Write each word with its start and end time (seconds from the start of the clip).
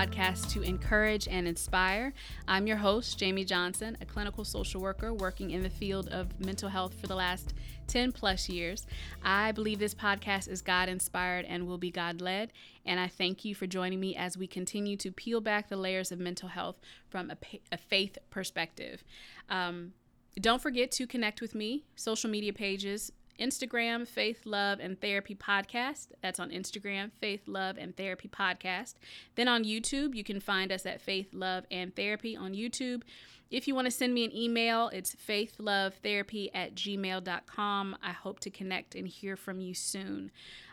podcast 0.00 0.50
to 0.50 0.62
encourage 0.62 1.28
and 1.28 1.46
inspire. 1.46 2.14
I'm 2.48 2.66
your 2.66 2.78
host, 2.78 3.18
Jamie 3.18 3.44
Johnson, 3.44 3.98
a 4.00 4.06
clinical 4.06 4.46
social 4.46 4.80
worker 4.80 5.12
working 5.12 5.50
in 5.50 5.62
the 5.62 5.68
field 5.68 6.08
of 6.08 6.40
mental 6.40 6.70
health 6.70 6.94
for 6.98 7.06
the 7.06 7.14
last 7.14 7.52
10 7.88 8.12
plus 8.12 8.48
years. 8.48 8.86
I 9.22 9.52
believe 9.52 9.78
this 9.78 9.94
podcast 9.94 10.48
is 10.48 10.62
God 10.62 10.88
inspired 10.88 11.44
and 11.44 11.66
will 11.66 11.76
be 11.76 11.90
God 11.90 12.22
led. 12.22 12.50
And 12.86 12.98
I 12.98 13.08
thank 13.08 13.44
you 13.44 13.54
for 13.54 13.66
joining 13.66 14.00
me 14.00 14.16
as 14.16 14.38
we 14.38 14.46
continue 14.46 14.96
to 14.96 15.12
peel 15.12 15.42
back 15.42 15.68
the 15.68 15.76
layers 15.76 16.10
of 16.10 16.18
mental 16.18 16.48
health 16.48 16.80
from 17.10 17.30
a, 17.30 17.36
a 17.70 17.76
faith 17.76 18.16
perspective. 18.30 19.04
Um, 19.50 19.92
don't 20.40 20.62
forget 20.62 20.90
to 20.92 21.06
connect 21.06 21.42
with 21.42 21.54
me, 21.54 21.84
social 21.94 22.30
media 22.30 22.54
pages, 22.54 23.12
Instagram, 23.40 24.06
Faith, 24.06 24.42
Love, 24.44 24.78
and 24.80 25.00
Therapy 25.00 25.34
Podcast. 25.34 26.08
That's 26.22 26.38
on 26.38 26.50
Instagram, 26.50 27.10
Faith, 27.20 27.42
Love, 27.46 27.76
and 27.78 27.96
Therapy 27.96 28.28
Podcast. 28.28 28.94
Then 29.34 29.48
on 29.48 29.64
YouTube, 29.64 30.14
you 30.14 30.22
can 30.22 30.40
find 30.40 30.70
us 30.70 30.86
at 30.86 31.00
Faith, 31.00 31.32
Love, 31.32 31.64
and 31.70 31.94
Therapy 31.94 32.36
on 32.36 32.52
YouTube. 32.52 33.02
If 33.50 33.66
you 33.66 33.74
want 33.74 33.86
to 33.86 33.90
send 33.90 34.14
me 34.14 34.24
an 34.24 34.36
email, 34.36 34.88
it's 34.88 35.16
faithlovetherapy 35.16 36.50
at 36.54 36.74
gmail.com. 36.74 37.96
I 38.02 38.12
hope 38.12 38.40
to 38.40 38.50
connect 38.50 38.94
and 38.94 39.08
hear 39.08 39.36
from 39.36 39.60
you 39.60 39.74
soon. 39.74 40.30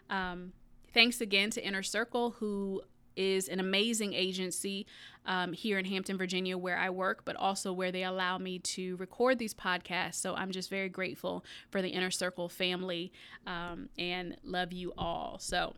Um, 0.09 0.54
thanks 0.93 1.20
again 1.20 1.49
to 1.52 1.65
Inner 1.65 1.81
Circle, 1.84 2.35
who 2.40 2.84
is 3.17 3.48
an 3.48 3.59
amazing 3.59 4.13
agency 4.13 4.85
um, 5.26 5.52
here 5.52 5.77
in 5.77 5.85
Hampton, 5.85 6.18
Virginia, 6.18 6.57
where 6.57 6.77
I 6.77 6.90
work, 6.90 7.23
but 7.26 7.35
also 7.35 7.73
where 7.73 7.91
they 7.91 8.04
allow 8.04 8.37
me 8.37 8.60
to 8.60 8.96
record 8.98 9.40
these 9.40 9.54
podcasts. 9.54 10.15
So 10.15 10.35
I'm 10.35 10.51
just 10.51 10.70
very 10.70 10.90
grateful 10.90 11.43
for 11.70 11.82
the 11.82 11.90
Inner 11.90 12.12
Circle 12.12 12.49
family 12.49 13.12
um, 13.45 13.90
and 13.98 14.38
love 14.43 14.71
you 14.71 14.93
all. 14.98 15.38
So, 15.40 15.73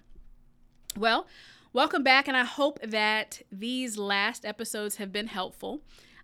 well, 0.96 1.28
welcome 1.74 2.04
back, 2.04 2.28
and 2.28 2.38
I 2.38 2.46
hope 2.46 2.80
that 2.84 3.42
these 3.52 3.98
last 3.98 4.46
episodes 4.46 4.98
have 4.98 5.12
been 5.12 5.28
helpful. 5.28 5.82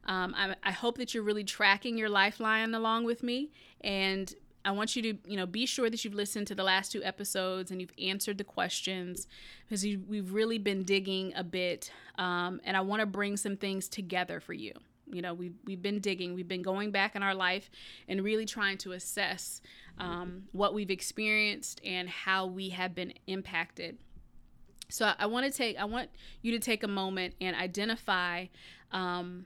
Um, 0.07 0.35
I, 0.37 0.55
I, 0.63 0.71
hope 0.71 0.99
that 0.99 1.15
you're 1.15 1.23
really 1.23 1.43
tracking 1.43 1.97
your 1.97 2.09
lifeline 2.09 2.75
along 2.75 3.05
with 3.05 3.23
me 3.23 3.49
and 3.81 4.31
I 4.65 4.71
want 4.71 4.95
you 4.95 5.01
to, 5.03 5.17
you 5.27 5.37
know, 5.37 5.45
be 5.45 5.65
sure 5.67 5.89
that 5.89 6.03
you've 6.03 6.15
listened 6.15 6.47
to 6.47 6.55
the 6.55 6.63
last 6.63 6.91
two 6.91 7.03
episodes 7.03 7.69
and 7.69 7.79
you've 7.79 7.93
answered 8.01 8.39
the 8.39 8.43
questions 8.43 9.27
because 9.63 9.85
you, 9.85 10.03
we've 10.07 10.33
really 10.33 10.57
been 10.57 10.83
digging 10.83 11.33
a 11.35 11.43
bit, 11.43 11.91
um, 12.17 12.59
and 12.65 12.75
I 12.75 12.81
want 12.81 13.01
to 13.01 13.05
bring 13.05 13.37
some 13.37 13.57
things 13.57 13.87
together 13.87 14.39
for 14.39 14.53
you. 14.53 14.73
You 15.05 15.21
know, 15.21 15.35
we've 15.35 15.53
we've 15.65 15.81
been 15.81 15.99
digging, 15.99 16.33
we've 16.33 16.47
been 16.47 16.63
going 16.63 16.89
back 16.89 17.15
in 17.15 17.21
our 17.21 17.35
life 17.35 17.69
and 18.07 18.23
really 18.23 18.45
trying 18.45 18.79
to 18.79 18.93
assess 18.93 19.61
um, 19.99 20.45
what 20.51 20.73
we've 20.73 20.89
experienced 20.89 21.79
and 21.85 22.09
how 22.09 22.47
we 22.47 22.69
have 22.69 22.95
been 22.95 23.13
impacted. 23.27 23.99
So 24.89 25.13
I 25.17 25.27
want 25.27 25.45
to 25.45 25.55
take, 25.55 25.77
I 25.77 25.85
want 25.85 26.09
you 26.41 26.51
to 26.53 26.59
take 26.59 26.83
a 26.83 26.87
moment 26.87 27.35
and 27.39 27.55
identify. 27.55 28.47
Um, 28.91 29.45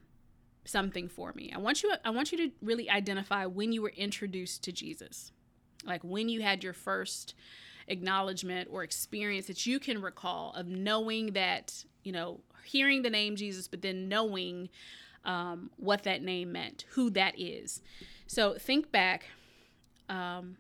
something 0.69 1.07
for 1.07 1.33
me. 1.33 1.51
I 1.53 1.57
want 1.57 1.83
you 1.83 1.93
I 2.05 2.09
want 2.11 2.31
you 2.31 2.37
to 2.37 2.51
really 2.61 2.89
identify 2.89 3.45
when 3.45 3.71
you 3.71 3.81
were 3.81 3.93
introduced 3.95 4.63
to 4.63 4.71
Jesus. 4.71 5.31
Like 5.85 6.03
when 6.03 6.29
you 6.29 6.41
had 6.41 6.63
your 6.63 6.73
first 6.73 7.33
acknowledgement 7.87 8.69
or 8.71 8.83
experience 8.83 9.47
that 9.47 9.65
you 9.65 9.79
can 9.79 10.01
recall 10.01 10.53
of 10.53 10.67
knowing 10.67 11.33
that, 11.33 11.83
you 12.03 12.11
know, 12.11 12.41
hearing 12.63 13.01
the 13.01 13.09
name 13.09 13.35
Jesus, 13.35 13.67
but 13.67 13.81
then 13.81 14.07
knowing 14.07 14.69
um, 15.25 15.71
what 15.77 16.03
that 16.03 16.21
name 16.21 16.51
meant, 16.51 16.85
who 16.91 17.09
that 17.11 17.39
is. 17.39 17.81
So 18.27 18.55
think 18.55 18.91
back. 18.91 19.25
Um, 20.07 20.57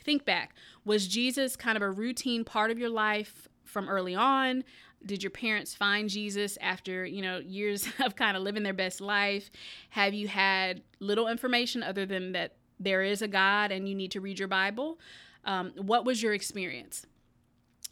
think 0.00 0.24
back. 0.24 0.54
Was 0.84 1.06
Jesus 1.08 1.56
kind 1.56 1.76
of 1.76 1.82
a 1.82 1.90
routine 1.90 2.44
part 2.44 2.70
of 2.70 2.78
your 2.78 2.90
life 2.90 3.48
from 3.64 3.88
early 3.88 4.14
on? 4.14 4.64
Did 5.06 5.22
your 5.22 5.30
parents 5.30 5.74
find 5.74 6.08
Jesus 6.08 6.56
after, 6.60 7.04
you 7.04 7.22
know, 7.22 7.38
years 7.38 7.86
of 8.04 8.16
kind 8.16 8.36
of 8.36 8.42
living 8.42 8.62
their 8.62 8.72
best 8.72 9.00
life? 9.00 9.50
Have 9.90 10.14
you 10.14 10.28
had 10.28 10.82
little 11.00 11.28
information 11.28 11.82
other 11.82 12.06
than 12.06 12.32
that 12.32 12.56
there 12.80 13.02
is 13.02 13.22
a 13.22 13.28
God 13.28 13.70
and 13.70 13.88
you 13.88 13.94
need 13.94 14.10
to 14.12 14.20
read 14.20 14.38
your 14.38 14.48
Bible? 14.48 14.98
Um, 15.44 15.72
what 15.76 16.04
was 16.04 16.22
your 16.22 16.34
experience? 16.34 17.06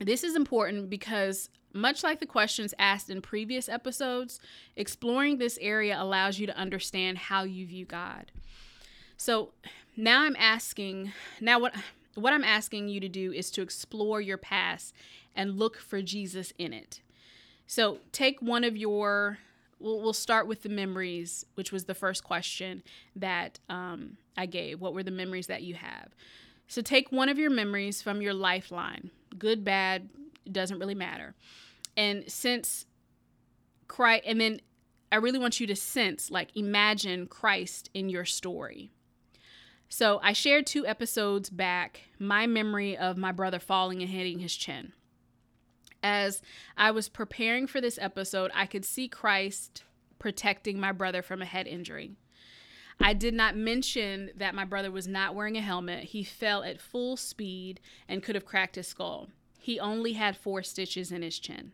This 0.00 0.24
is 0.24 0.34
important 0.34 0.90
because, 0.90 1.50
much 1.72 2.02
like 2.02 2.18
the 2.18 2.26
questions 2.26 2.74
asked 2.78 3.10
in 3.10 3.22
previous 3.22 3.68
episodes, 3.68 4.40
exploring 4.76 5.38
this 5.38 5.58
area 5.60 6.00
allows 6.00 6.38
you 6.38 6.46
to 6.46 6.56
understand 6.56 7.18
how 7.18 7.44
you 7.44 7.66
view 7.66 7.84
God. 7.84 8.32
So 9.16 9.52
now 9.96 10.22
I'm 10.22 10.36
asking, 10.38 11.12
now 11.40 11.60
what 11.60 11.74
what 12.14 12.32
I'm 12.32 12.44
asking 12.44 12.88
you 12.88 13.00
to 13.00 13.08
do 13.08 13.32
is 13.32 13.50
to 13.52 13.62
explore 13.62 14.20
your 14.20 14.36
past 14.36 14.94
and 15.34 15.58
look 15.58 15.78
for 15.78 16.02
Jesus 16.02 16.52
in 16.58 16.72
it. 16.72 17.00
So 17.66 17.98
take 18.12 18.40
one 18.42 18.64
of 18.64 18.76
your, 18.76 19.38
we'll, 19.78 20.00
we'll 20.00 20.12
start 20.12 20.46
with 20.46 20.62
the 20.62 20.68
memories, 20.68 21.46
which 21.54 21.72
was 21.72 21.84
the 21.84 21.94
first 21.94 22.24
question 22.24 22.82
that 23.16 23.58
um, 23.68 24.18
I 24.36 24.46
gave. 24.46 24.80
What 24.80 24.94
were 24.94 25.02
the 25.02 25.10
memories 25.10 25.46
that 25.46 25.62
you 25.62 25.74
have? 25.74 26.14
So 26.68 26.82
take 26.82 27.12
one 27.12 27.28
of 27.28 27.38
your 27.38 27.50
memories 27.50 28.02
from 28.02 28.22
your 28.22 28.34
lifeline, 28.34 29.10
good, 29.38 29.64
bad, 29.64 30.08
doesn't 30.50 30.78
really 30.78 30.94
matter. 30.94 31.34
And 31.96 32.24
since 32.30 32.86
Christ, 33.88 34.24
and 34.26 34.40
then 34.40 34.60
I 35.10 35.16
really 35.16 35.38
want 35.38 35.60
you 35.60 35.66
to 35.66 35.76
sense, 35.76 36.30
like, 36.30 36.48
imagine 36.56 37.26
Christ 37.26 37.90
in 37.92 38.08
your 38.08 38.24
story. 38.24 38.90
So 39.90 40.20
I 40.22 40.32
shared 40.32 40.66
two 40.66 40.86
episodes 40.86 41.50
back 41.50 42.04
my 42.18 42.46
memory 42.46 42.96
of 42.96 43.18
my 43.18 43.30
brother 43.30 43.58
falling 43.58 44.00
and 44.00 44.10
hitting 44.10 44.38
his 44.38 44.56
chin. 44.56 44.94
As 46.02 46.42
I 46.76 46.90
was 46.90 47.08
preparing 47.08 47.66
for 47.66 47.80
this 47.80 47.98
episode, 48.00 48.50
I 48.54 48.66
could 48.66 48.84
see 48.84 49.08
Christ 49.08 49.84
protecting 50.18 50.78
my 50.80 50.92
brother 50.92 51.22
from 51.22 51.42
a 51.42 51.46
head 51.46 51.66
injury. 51.66 52.16
I 53.00 53.14
did 53.14 53.34
not 53.34 53.56
mention 53.56 54.30
that 54.36 54.54
my 54.54 54.64
brother 54.64 54.90
was 54.90 55.08
not 55.08 55.34
wearing 55.34 55.56
a 55.56 55.60
helmet. 55.60 56.04
He 56.04 56.22
fell 56.22 56.62
at 56.62 56.80
full 56.80 57.16
speed 57.16 57.80
and 58.08 58.22
could 58.22 58.34
have 58.34 58.44
cracked 58.44 58.76
his 58.76 58.86
skull. 58.86 59.28
He 59.58 59.80
only 59.80 60.14
had 60.14 60.36
four 60.36 60.62
stitches 60.62 61.10
in 61.10 61.22
his 61.22 61.38
chin. 61.38 61.72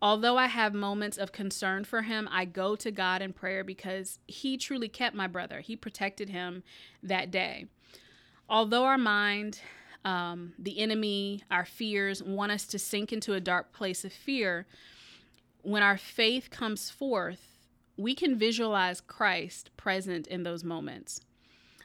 Although 0.00 0.36
I 0.36 0.46
have 0.46 0.74
moments 0.74 1.16
of 1.16 1.32
concern 1.32 1.84
for 1.84 2.02
him, 2.02 2.28
I 2.30 2.44
go 2.44 2.76
to 2.76 2.90
God 2.90 3.22
in 3.22 3.32
prayer 3.32 3.64
because 3.64 4.18
he 4.26 4.58
truly 4.58 4.88
kept 4.88 5.16
my 5.16 5.26
brother. 5.26 5.60
He 5.60 5.76
protected 5.76 6.28
him 6.28 6.62
that 7.02 7.30
day. 7.30 7.66
Although 8.48 8.84
our 8.84 8.98
mind, 8.98 9.60
um, 10.06 10.52
the 10.56 10.78
enemy, 10.78 11.42
our 11.50 11.64
fears 11.64 12.22
want 12.22 12.52
us 12.52 12.64
to 12.66 12.78
sink 12.78 13.12
into 13.12 13.34
a 13.34 13.40
dark 13.40 13.72
place 13.72 14.04
of 14.04 14.12
fear, 14.12 14.66
when 15.62 15.82
our 15.82 15.98
faith 15.98 16.48
comes 16.48 16.90
forth, 16.90 17.58
we 17.96 18.14
can 18.14 18.38
visualize 18.38 19.00
Christ 19.00 19.70
present 19.76 20.28
in 20.28 20.44
those 20.44 20.62
moments. 20.62 21.22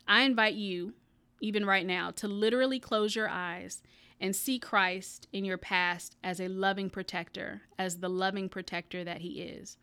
I 0.08 0.22
invite 0.22 0.54
you, 0.54 0.94
even 1.42 1.66
right 1.66 1.86
now, 1.86 2.12
to 2.12 2.28
literally 2.28 2.80
close 2.80 3.16
your 3.16 3.28
eyes 3.28 3.82
and 4.20 4.36
see 4.36 4.60
Christ 4.60 5.28
in 5.34 5.44
your 5.44 5.58
past 5.58 6.16
as 6.24 6.40
a 6.40 6.48
loving 6.48 6.92
protector, 6.92 7.64
as 7.80 7.98
the 7.98 8.10
loving 8.10 8.50
protector 8.50 9.04
that 9.04 9.22
He 9.22 9.42
is. 9.42 9.78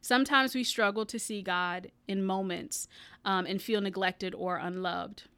Sometimes 0.00 0.52
we 0.52 0.64
struggle 0.64 1.06
to 1.06 1.18
see 1.18 1.42
God 1.42 1.92
in 2.08 2.24
moments 2.24 2.88
um, 3.24 3.46
and 3.46 3.62
feel 3.62 3.80
neglected 3.80 4.34
or 4.34 4.56
unloved. 4.56 5.28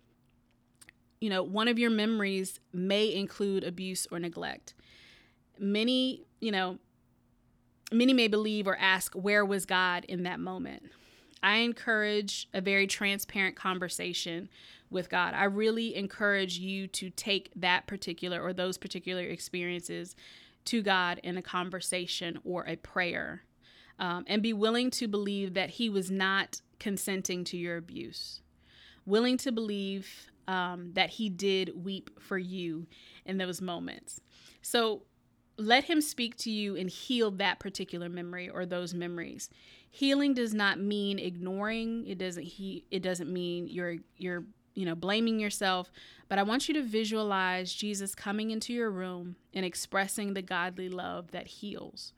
You 1.20 1.28
know, 1.30 1.42
one 1.42 1.68
of 1.68 1.78
your 1.78 1.90
memories 1.90 2.60
may 2.72 3.12
include 3.12 3.62
abuse 3.62 4.06
or 4.10 4.18
neglect. 4.18 4.74
Many, 5.58 6.22
you 6.40 6.50
know, 6.50 6.78
many 7.92 8.14
may 8.14 8.28
believe 8.28 8.66
or 8.66 8.76
ask, 8.76 9.14
where 9.14 9.44
was 9.44 9.66
God 9.66 10.04
in 10.06 10.22
that 10.22 10.40
moment? 10.40 10.84
I 11.42 11.58
encourage 11.58 12.48
a 12.52 12.60
very 12.60 12.86
transparent 12.86 13.56
conversation 13.56 14.48
with 14.90 15.08
God. 15.08 15.34
I 15.34 15.44
really 15.44 15.94
encourage 15.94 16.58
you 16.58 16.86
to 16.88 17.10
take 17.10 17.50
that 17.56 17.86
particular 17.86 18.42
or 18.42 18.52
those 18.52 18.76
particular 18.76 19.22
experiences 19.22 20.16
to 20.66 20.82
God 20.82 21.20
in 21.22 21.36
a 21.36 21.42
conversation 21.42 22.38
or 22.44 22.64
a 22.66 22.76
prayer 22.76 23.44
um, 23.98 24.24
and 24.26 24.42
be 24.42 24.52
willing 24.52 24.90
to 24.92 25.06
believe 25.06 25.54
that 25.54 25.70
He 25.70 25.88
was 25.88 26.10
not 26.10 26.60
consenting 26.78 27.44
to 27.44 27.56
your 27.56 27.76
abuse, 27.76 28.40
willing 29.06 29.36
to 29.38 29.52
believe 29.52 30.30
um, 30.50 30.90
that 30.94 31.10
He 31.10 31.28
did 31.28 31.84
weep 31.84 32.10
for 32.20 32.38
you 32.38 32.86
in 33.24 33.38
those 33.38 33.60
moments. 33.60 34.20
So 34.62 35.02
let 35.56 35.84
Him 35.84 36.00
speak 36.00 36.36
to 36.38 36.50
you 36.50 36.76
and 36.76 36.90
heal 36.90 37.30
that 37.32 37.60
particular 37.60 38.08
memory 38.08 38.48
or 38.48 38.66
those 38.66 38.92
memories. 38.92 39.48
Healing 39.90 40.34
does 40.34 40.52
not 40.52 40.80
mean 40.80 41.18
ignoring. 41.18 42.06
It 42.06 42.18
doesn't 42.18 42.44
he 42.44 42.84
it 42.90 43.02
doesn't 43.02 43.32
mean 43.32 43.68
you're 43.68 43.96
you're 44.16 44.44
you 44.74 44.86
know, 44.86 44.94
blaming 44.94 45.40
yourself, 45.40 45.90
but 46.28 46.38
I 46.38 46.42
want 46.42 46.68
you 46.68 46.74
to 46.74 46.82
visualize 46.82 47.74
Jesus 47.74 48.14
coming 48.14 48.50
into 48.50 48.72
your 48.72 48.90
room 48.90 49.36
and 49.52 49.64
expressing 49.64 50.32
the 50.32 50.42
godly 50.42 50.88
love 50.88 51.32
that 51.32 51.46
heals. 51.46 52.12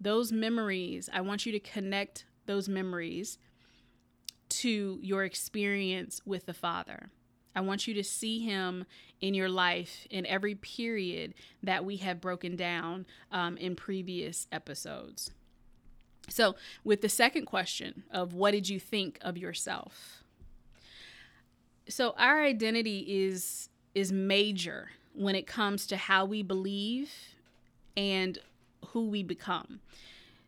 Those 0.00 0.32
memories, 0.32 1.10
I 1.12 1.20
want 1.20 1.46
you 1.46 1.52
to 1.52 1.60
connect 1.60 2.24
those 2.46 2.68
memories 2.68 3.38
to 4.48 4.98
your 5.02 5.24
experience 5.24 6.20
with 6.24 6.46
the 6.46 6.54
Father. 6.54 7.10
I 7.54 7.60
want 7.60 7.86
you 7.86 7.94
to 7.94 8.04
see 8.04 8.40
him 8.40 8.84
in 9.20 9.34
your 9.34 9.48
life 9.48 10.06
in 10.10 10.26
every 10.26 10.54
period 10.54 11.34
that 11.62 11.84
we 11.84 11.96
have 11.98 12.20
broken 12.20 12.56
down 12.56 13.06
um, 13.30 13.56
in 13.56 13.76
previous 13.76 14.46
episodes. 14.50 15.30
So, 16.28 16.54
with 16.84 17.00
the 17.00 17.08
second 17.08 17.46
question 17.46 18.04
of 18.10 18.32
what 18.34 18.52
did 18.52 18.68
you 18.68 18.78
think 18.78 19.18
of 19.22 19.36
yourself? 19.36 20.22
So, 21.88 22.14
our 22.16 22.42
identity 22.42 23.00
is 23.24 23.68
is 23.94 24.10
major 24.12 24.90
when 25.14 25.34
it 25.34 25.46
comes 25.46 25.86
to 25.88 25.96
how 25.96 26.24
we 26.24 26.42
believe 26.42 27.10
and 27.96 28.38
who 28.88 29.08
we 29.08 29.22
become. 29.22 29.80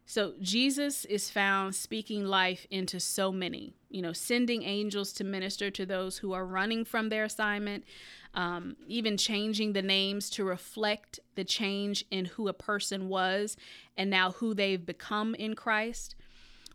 So 0.06 0.34
Jesus 0.40 1.06
is 1.06 1.30
found 1.30 1.74
speaking 1.74 2.26
life 2.26 2.66
into 2.70 3.00
so 3.00 3.32
many, 3.32 3.74
you 3.88 4.02
know, 4.02 4.12
sending 4.12 4.62
angels 4.62 5.12
to 5.14 5.24
minister 5.24 5.70
to 5.70 5.86
those 5.86 6.18
who 6.18 6.32
are 6.34 6.44
running 6.44 6.84
from 6.84 7.08
their 7.08 7.24
assignment, 7.24 7.84
um, 8.34 8.76
even 8.86 9.16
changing 9.16 9.72
the 9.72 9.82
names 9.82 10.28
to 10.30 10.44
reflect 10.44 11.20
the 11.36 11.44
change 11.44 12.04
in 12.10 12.26
who 12.26 12.48
a 12.48 12.52
person 12.52 13.08
was 13.08 13.56
and 13.96 14.10
now 14.10 14.32
who 14.32 14.52
they've 14.52 14.84
become 14.84 15.34
in 15.36 15.54
Christ. 15.54 16.16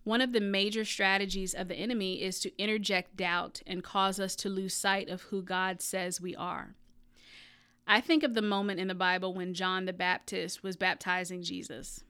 One 0.04 0.22
of 0.22 0.32
the 0.32 0.42
major 0.42 0.84
strategies 0.84 1.54
of 1.54 1.68
the 1.68 1.76
enemy 1.76 2.24
is 2.24 2.40
to 2.40 2.58
interject 2.62 3.16
doubt 3.16 3.62
and 3.68 3.84
cause 3.84 4.20
us 4.20 4.36
to 4.38 4.50
lose 4.50 4.74
sight 4.74 5.08
of 5.08 5.24
who 5.24 5.44
God 5.44 5.82
says 5.82 6.20
we 6.20 6.36
are. 6.36 6.74
I 7.86 8.02
think 8.02 8.24
of 8.24 8.34
the 8.34 8.42
moment 8.42 8.80
in 8.80 8.88
the 8.88 8.96
Bible 8.96 9.36
when 9.36 9.54
John 9.54 9.86
the 9.86 9.94
Baptist 9.94 10.64
was 10.64 10.78
baptizing 10.78 11.44
Jesus. 11.44 12.04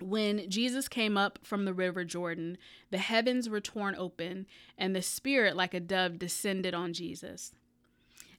When 0.00 0.48
Jesus 0.50 0.88
came 0.88 1.16
up 1.16 1.38
from 1.42 1.64
the 1.64 1.74
river 1.74 2.04
Jordan, 2.04 2.58
the 2.90 2.98
heavens 2.98 3.48
were 3.48 3.60
torn 3.60 3.94
open, 3.96 4.46
and 4.76 4.94
the 4.94 5.02
Spirit, 5.02 5.56
like 5.56 5.74
a 5.74 5.80
dove, 5.80 6.18
descended 6.18 6.74
on 6.74 6.92
Jesus. 6.92 7.52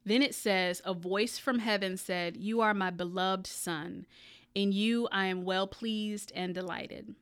Then 0.06 0.22
it 0.22 0.36
says, 0.36 0.82
A 0.86 0.94
voice 0.94 1.38
from 1.38 1.60
heaven 1.60 1.98
said, 1.98 2.38
You 2.38 2.62
are 2.62 2.74
my 2.74 2.92
beloved 2.92 3.48
Son. 3.48 4.06
In 4.56 4.72
you 4.72 5.08
I 5.12 5.26
am 5.26 5.44
well 5.44 5.68
pleased 5.68 6.32
and 6.34 6.56
delighted. 6.56 7.14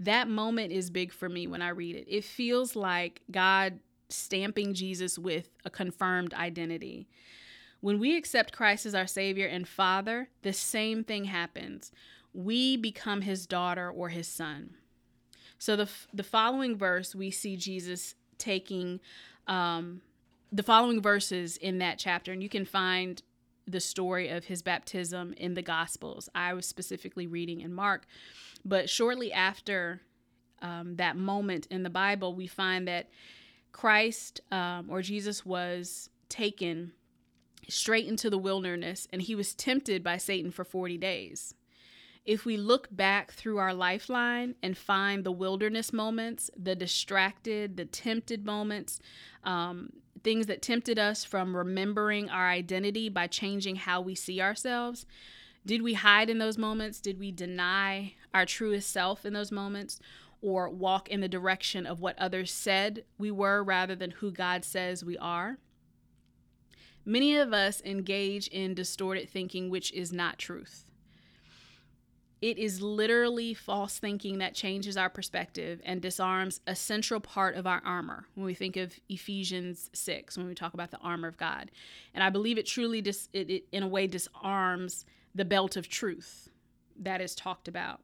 That 0.00 0.28
moment 0.28 0.72
is 0.72 0.90
big 0.90 1.12
for 1.12 1.28
me 1.28 1.46
when 1.46 1.62
I 1.62 1.68
read 1.68 1.96
it. 1.96 2.06
It 2.08 2.24
feels 2.24 2.76
like 2.76 3.22
God 3.30 3.80
stamping 4.08 4.74
Jesus 4.74 5.18
with 5.18 5.50
a 5.64 5.70
confirmed 5.70 6.34
identity. 6.34 7.08
When 7.80 7.98
we 7.98 8.16
accept 8.16 8.52
Christ 8.52 8.86
as 8.86 8.94
our 8.94 9.06
Savior 9.06 9.46
and 9.46 9.68
Father, 9.68 10.28
the 10.42 10.52
same 10.52 11.04
thing 11.04 11.26
happens 11.26 11.92
we 12.38 12.76
become 12.76 13.22
his 13.22 13.48
daughter 13.48 13.90
or 13.90 14.10
his 14.10 14.28
son. 14.28 14.70
So 15.58 15.74
the 15.74 15.88
the 16.14 16.22
following 16.22 16.76
verse 16.76 17.12
we 17.12 17.32
see 17.32 17.56
Jesus 17.56 18.14
taking 18.38 19.00
um, 19.48 20.02
the 20.52 20.62
following 20.62 21.02
verses 21.02 21.56
in 21.56 21.78
that 21.78 21.98
chapter, 21.98 22.32
and 22.32 22.40
you 22.40 22.48
can 22.48 22.64
find 22.64 23.20
the 23.66 23.80
story 23.80 24.28
of 24.28 24.44
his 24.44 24.62
baptism 24.62 25.34
in 25.36 25.54
the 25.54 25.62
Gospels. 25.62 26.28
I 26.32 26.54
was 26.54 26.64
specifically 26.64 27.26
reading 27.26 27.60
in 27.60 27.74
Mark, 27.74 28.06
but 28.64 28.88
shortly 28.88 29.32
after 29.32 30.00
um, 30.62 30.94
that 30.94 31.16
moment 31.16 31.66
in 31.72 31.82
the 31.82 31.90
Bible, 31.90 32.34
we 32.34 32.46
find 32.46 32.86
that 32.86 33.08
Christ 33.72 34.42
um, 34.52 34.86
or 34.88 35.02
Jesus 35.02 35.44
was 35.44 36.08
taken 36.28 36.92
straight 37.68 38.06
into 38.06 38.30
the 38.30 38.38
wilderness 38.38 39.08
and 39.12 39.22
he 39.22 39.34
was 39.34 39.54
tempted 39.54 40.04
by 40.04 40.16
Satan 40.16 40.50
for 40.52 40.64
40 40.64 40.96
days 40.98 41.54
if 42.24 42.44
we 42.44 42.56
look 42.56 42.88
back 42.90 43.32
through 43.32 43.58
our 43.58 43.72
lifeline 43.72 44.54
and 44.62 44.76
find 44.76 45.24
the 45.24 45.32
wilderness 45.32 45.92
moments, 45.92 46.50
the 46.56 46.74
distracted, 46.74 47.76
the 47.76 47.84
tempted 47.84 48.44
moments, 48.44 49.00
um, 49.44 49.90
things 50.22 50.46
that 50.46 50.62
tempted 50.62 50.98
us 50.98 51.24
from 51.24 51.56
remembering 51.56 52.28
our 52.28 52.48
identity 52.48 53.08
by 53.08 53.26
changing 53.26 53.76
how 53.76 54.00
we 54.00 54.14
see 54.14 54.40
ourselves, 54.40 55.06
did 55.64 55.82
we 55.82 55.94
hide 55.94 56.30
in 56.30 56.38
those 56.38 56.58
moments? 56.58 57.00
Did 57.00 57.18
we 57.18 57.30
deny 57.30 58.14
our 58.32 58.46
truest 58.46 58.90
self 58.90 59.24
in 59.24 59.32
those 59.32 59.52
moments? 59.52 60.00
Or 60.40 60.70
walk 60.70 61.08
in 61.08 61.20
the 61.20 61.28
direction 61.28 61.84
of 61.84 62.00
what 62.00 62.18
others 62.18 62.52
said 62.52 63.04
we 63.18 63.30
were 63.30 63.62
rather 63.62 63.96
than 63.96 64.12
who 64.12 64.30
God 64.30 64.64
says 64.64 65.04
we 65.04 65.18
are? 65.18 65.58
Many 67.04 67.36
of 67.36 67.52
us 67.52 67.82
engage 67.84 68.48
in 68.48 68.74
distorted 68.74 69.28
thinking, 69.28 69.68
which 69.68 69.92
is 69.92 70.12
not 70.12 70.38
truth 70.38 70.87
it 72.40 72.58
is 72.58 72.80
literally 72.80 73.52
false 73.52 73.98
thinking 73.98 74.38
that 74.38 74.54
changes 74.54 74.96
our 74.96 75.10
perspective 75.10 75.80
and 75.84 76.00
disarms 76.00 76.60
a 76.66 76.74
central 76.74 77.20
part 77.20 77.56
of 77.56 77.66
our 77.66 77.82
armor 77.84 78.26
when 78.34 78.46
we 78.46 78.54
think 78.54 78.76
of 78.76 78.94
Ephesians 79.08 79.90
6 79.92 80.36
when 80.38 80.46
we 80.46 80.54
talk 80.54 80.74
about 80.74 80.90
the 80.90 80.98
armor 80.98 81.26
of 81.26 81.36
God. 81.36 81.70
And 82.14 82.22
I 82.22 82.30
believe 82.30 82.56
it 82.56 82.66
truly 82.66 83.00
dis- 83.00 83.28
it, 83.32 83.50
it 83.50 83.64
in 83.72 83.82
a 83.82 83.88
way 83.88 84.06
disarms 84.06 85.04
the 85.34 85.44
belt 85.44 85.76
of 85.76 85.88
truth 85.88 86.48
that 87.00 87.20
is 87.20 87.34
talked 87.34 87.66
about. 87.66 88.00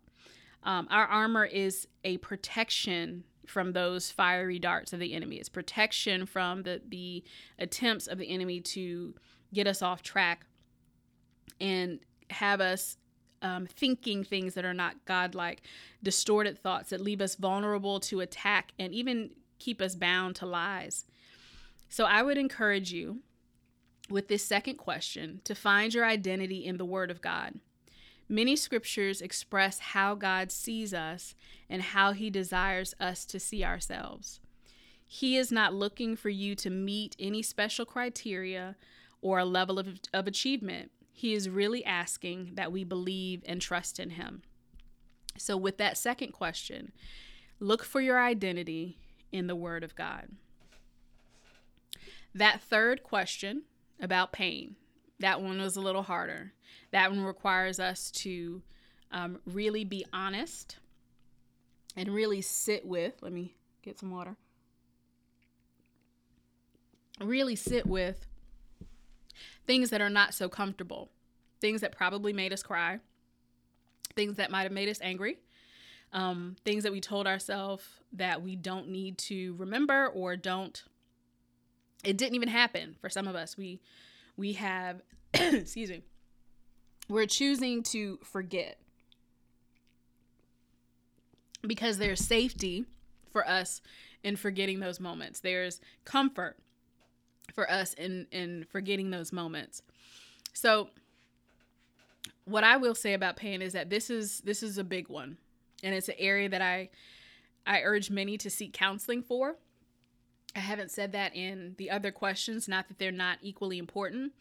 Um, 0.65 0.89
our 0.91 1.07
armor 1.07 1.45
is 1.45 1.87
a 2.03 2.17
protection 2.19 3.25
from 3.47 3.73
those 3.73 4.11
fiery 4.11 4.59
darts 4.59 4.93
of 4.93 5.01
the 5.01 5.15
enemy. 5.15 5.37
It's 5.37 5.49
protection 5.49 6.27
from 6.27 6.63
the 6.63 6.81
the 6.89 7.23
attempts 7.59 8.07
of 8.07 8.19
the 8.19 8.31
enemy 8.31 8.61
to 8.61 9.15
get 9.53 9.67
us 9.67 9.83
off 9.83 10.03
track 10.03 10.47
and 11.61 12.01
have 12.31 12.61
us 12.61 12.97
um, 13.43 13.67
thinking 13.67 14.25
things 14.25 14.55
that 14.55 14.65
are 14.65 14.75
not 14.75 15.05
godlike, 15.05 15.63
distorted 16.03 16.59
thoughts 16.59 16.91
that 16.91 17.01
leave 17.01 17.21
us 17.21 17.35
vulnerable 17.35 18.01
to 18.01 18.21
attack 18.21 18.73
and 18.79 18.93
even 18.95 19.31
keep 19.59 19.81
us 19.81 19.95
bound 19.95 20.37
to 20.37 20.47
lies. 20.47 21.05
So 21.89 22.05
I 22.05 22.23
would 22.23 22.39
encourage 22.39 22.93
you 22.93 23.21
with 24.11 24.29
this 24.29 24.45
second 24.45 24.77
question 24.77 25.41
to 25.45 25.55
find 25.55 25.95
your 25.95 26.05
identity 26.05 26.65
in 26.65 26.77
the 26.77 26.85
Word 26.85 27.11
of 27.11 27.21
God. 27.23 27.61
Many 28.29 28.57
scriptures 28.57 29.21
express 29.21 29.79
how 29.79 30.15
God 30.15 30.51
sees 30.51 30.95
us 30.95 31.35
and 31.69 31.83
how 31.83 32.13
He 32.13 32.31
desires 32.31 32.95
us 32.99 33.25
to 33.27 33.39
see 33.39 33.65
ourselves. 33.65 34.41
He 35.07 35.37
is 35.37 35.53
not 35.53 35.75
looking 35.75 36.17
for 36.17 36.31
you 36.31 36.55
to 36.57 36.71
meet 36.71 37.15
any 37.19 37.43
special 37.43 37.85
criteria 37.85 38.77
or 39.21 39.39
a 39.39 39.45
level 39.45 39.79
of, 39.79 40.01
of 40.13 40.27
achievement. 40.27 40.91
He 41.17 41.33
is 41.33 41.49
really 41.49 41.85
asking 41.85 42.51
that 42.55 42.73
we 42.73 42.83
believe 42.83 43.45
and 43.47 43.63
trust 43.63 44.01
in 44.01 44.11
Him. 44.11 44.43
So, 45.39 45.57
with 45.57 45.79
that 45.79 45.97
second 45.97 46.33
question, 46.33 46.91
look 47.61 47.85
for 47.85 48.01
your 48.01 48.21
identity 48.21 48.99
in 49.31 49.47
the 49.47 49.55
Word 49.55 49.85
of 49.85 49.95
God. 49.95 50.29
That 52.35 52.61
third 52.61 53.05
question 53.05 53.63
about 54.01 54.33
pain, 54.33 54.75
that 55.21 55.41
one 55.41 55.61
was 55.61 55.77
a 55.77 55.81
little 55.81 56.03
harder. 56.03 56.53
That 56.91 57.13
one 57.13 57.23
requires 57.23 57.79
us 57.79 58.11
to 58.11 58.63
um, 59.13 59.39
really 59.47 59.85
be 59.85 60.05
honest 60.13 60.79
and 61.97 62.09
really 62.09 62.41
sit 62.41 62.85
with. 62.85 63.15
Let 63.23 63.33
me 63.33 63.55
get 63.83 64.01
some 64.01 64.11
water. 64.11 64.37
Really 67.21 67.55
sit 67.55 67.87
with 67.87 68.27
things 69.67 69.91
that 69.91 70.01
are 70.01 70.11
not 70.11 70.35
so 70.35 70.49
comfortable, 70.49 71.11
things 71.61 71.81
that 71.81 71.93
probably 71.93 72.33
made 72.33 72.53
us 72.53 72.63
cry, 72.63 72.99
things 74.15 74.37
that 74.37 74.51
might 74.51 74.63
have 74.63 74.73
made 74.73 74.89
us 74.89 74.99
angry, 75.03 75.39
um, 76.13 76.57
things 76.65 76.85
that 76.85 76.93
we 76.93 77.01
told 77.01 77.27
ourselves 77.27 77.85
that 78.13 78.43
we 78.43 78.57
don't 78.57 78.89
need 78.89 79.19
to 79.19 79.55
remember 79.57 80.07
or 80.09 80.37
don't. 80.37 80.85
It 82.05 82.17
didn't 82.17 82.35
even 82.35 82.49
happen 82.49 82.97
for 83.01 83.09
some 83.09 83.27
of 83.27 83.35
us. 83.35 83.57
We 83.57 83.81
we 84.37 84.55
have, 84.55 85.01
excuse 85.35 85.91
me, 85.91 86.03
we're 87.09 87.27
choosing 87.27 87.83
to 87.85 88.19
forget 88.23 88.79
because 91.67 91.99
there's 91.99 92.21
safety 92.21 92.85
for 93.33 93.47
us 93.49 93.81
in 94.23 94.37
forgetting 94.37 94.81
those 94.81 95.01
moments. 95.01 95.41
There's 95.41 95.81
comfort 96.05 96.59
for 97.53 97.71
us 97.71 97.95
in 97.95 98.27
in 98.31 98.67
forgetting 98.71 99.11
those 99.11 99.33
moments. 99.33 99.83
So 100.53 100.91
what 102.45 102.65
I 102.65 102.77
will 102.77 102.95
say 102.95 103.15
about 103.15 103.37
pain 103.37 103.63
is 103.63 103.73
that 103.73 103.91
this 103.91 104.11
is 104.11 104.41
this 104.41 104.63
is 104.63 104.79
a 104.79 104.85
big 104.85 105.09
one 105.09 105.39
and 105.83 105.95
it's 105.95 106.09
an 106.09 106.15
area 106.19 106.49
that 106.49 106.63
I 106.63 106.91
I 107.67 107.83
urge 107.83 108.11
many 108.11 108.37
to 108.39 108.51
seek 108.51 108.73
counseling 108.73 109.23
for. 109.23 109.57
I 110.57 110.61
haven't 110.61 110.91
said 110.91 111.13
that 111.13 111.35
in 111.35 111.75
the 111.79 111.91
other 111.91 112.13
questions, 112.13 112.69
not 112.69 112.89
that 112.89 112.99
they're 112.99 113.11
not 113.11 113.39
equally 113.43 113.79
important, 113.79 114.33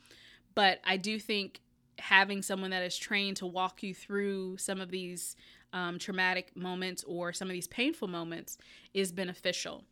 but 0.53 0.79
I 0.85 0.97
do 0.97 1.19
think 1.19 1.59
having 1.99 2.41
someone 2.41 2.71
that 2.71 2.83
is 2.83 2.97
trained 2.97 3.37
to 3.37 3.47
walk 3.47 3.81
you 3.81 3.93
through 3.93 4.57
some 4.57 4.79
of 4.79 4.91
these 4.91 5.35
um, 5.71 5.97
traumatic 5.97 6.55
moments 6.55 7.03
or 7.07 7.33
some 7.33 7.47
of 7.47 7.53
these 7.53 7.67
painful 7.67 8.07
moments 8.07 8.57
is 8.93 9.11
beneficial. 9.11 9.85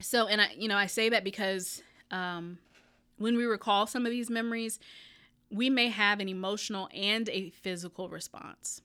So, 0.00 0.26
and 0.26 0.40
I, 0.40 0.48
you 0.56 0.68
know, 0.68 0.76
I 0.76 0.86
say 0.86 1.08
that 1.10 1.24
because 1.24 1.82
um, 2.12 2.58
when 3.18 3.36
we 3.36 3.44
recall 3.44 3.86
some 3.86 4.06
of 4.06 4.12
these 4.12 4.30
memories, 4.30 4.78
we 5.50 5.68
may 5.70 5.88
have 5.88 6.20
an 6.20 6.28
emotional 6.28 6.88
and 6.94 7.28
a 7.30 7.50
physical 7.50 8.08
response. 8.08 8.82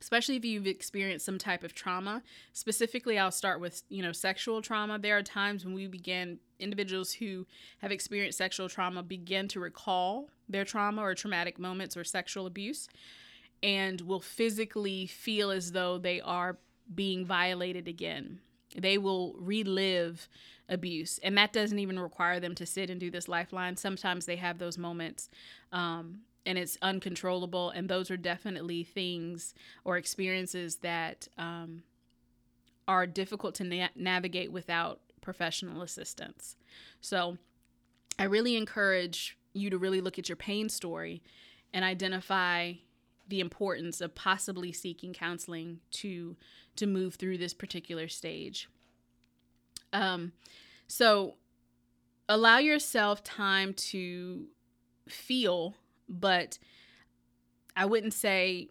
especially 0.00 0.36
if 0.36 0.44
you've 0.44 0.66
experienced 0.66 1.26
some 1.26 1.38
type 1.38 1.64
of 1.64 1.74
trauma. 1.74 2.22
Specifically, 2.52 3.18
I'll 3.18 3.32
start 3.32 3.60
with, 3.60 3.82
you 3.88 4.02
know, 4.02 4.12
sexual 4.12 4.62
trauma. 4.62 4.98
There 4.98 5.16
are 5.16 5.22
times 5.22 5.64
when 5.64 5.74
we 5.74 5.88
begin 5.88 6.38
individuals 6.60 7.12
who 7.14 7.46
have 7.78 7.90
experienced 7.90 8.38
sexual 8.38 8.68
trauma 8.68 9.02
begin 9.02 9.48
to 9.48 9.60
recall 9.60 10.30
their 10.48 10.64
trauma 10.64 11.02
or 11.02 11.14
traumatic 11.14 11.58
moments 11.58 11.96
or 11.96 12.04
sexual 12.04 12.46
abuse 12.46 12.88
and 13.62 14.00
will 14.02 14.20
physically 14.20 15.06
feel 15.06 15.50
as 15.50 15.72
though 15.72 15.98
they 15.98 16.20
are 16.20 16.58
being 16.94 17.26
violated 17.26 17.88
again. 17.88 18.40
They 18.76 18.98
will 18.98 19.34
relive 19.38 20.28
abuse, 20.68 21.18
and 21.22 21.36
that 21.38 21.52
doesn't 21.52 21.78
even 21.78 21.98
require 21.98 22.40
them 22.40 22.54
to 22.56 22.66
sit 22.66 22.90
and 22.90 23.00
do 23.00 23.10
this 23.10 23.28
lifeline. 23.28 23.76
Sometimes 23.76 24.26
they 24.26 24.36
have 24.36 24.58
those 24.58 24.76
moments 24.76 25.30
um, 25.72 26.20
and 26.48 26.56
it's 26.56 26.78
uncontrollable. 26.80 27.70
And 27.70 27.88
those 27.88 28.10
are 28.10 28.16
definitely 28.16 28.82
things 28.82 29.54
or 29.84 29.98
experiences 29.98 30.76
that 30.76 31.28
um, 31.36 31.82
are 32.88 33.06
difficult 33.06 33.54
to 33.56 33.64
na- 33.64 33.88
navigate 33.94 34.50
without 34.50 35.00
professional 35.20 35.82
assistance. 35.82 36.56
So 37.02 37.36
I 38.18 38.24
really 38.24 38.56
encourage 38.56 39.36
you 39.52 39.68
to 39.68 39.76
really 39.78 40.00
look 40.00 40.18
at 40.18 40.28
your 40.28 40.36
pain 40.36 40.70
story 40.70 41.22
and 41.72 41.84
identify 41.84 42.72
the 43.28 43.40
importance 43.40 44.00
of 44.00 44.14
possibly 44.14 44.72
seeking 44.72 45.12
counseling 45.12 45.80
to 45.90 46.36
to 46.76 46.86
move 46.86 47.16
through 47.16 47.38
this 47.38 47.54
particular 47.54 48.08
stage. 48.08 48.68
Um, 49.92 50.32
so 50.86 51.34
allow 52.28 52.58
yourself 52.58 53.24
time 53.24 53.74
to 53.74 54.46
feel 55.08 55.74
but 56.08 56.58
I 57.76 57.84
wouldn't 57.84 58.14
say 58.14 58.68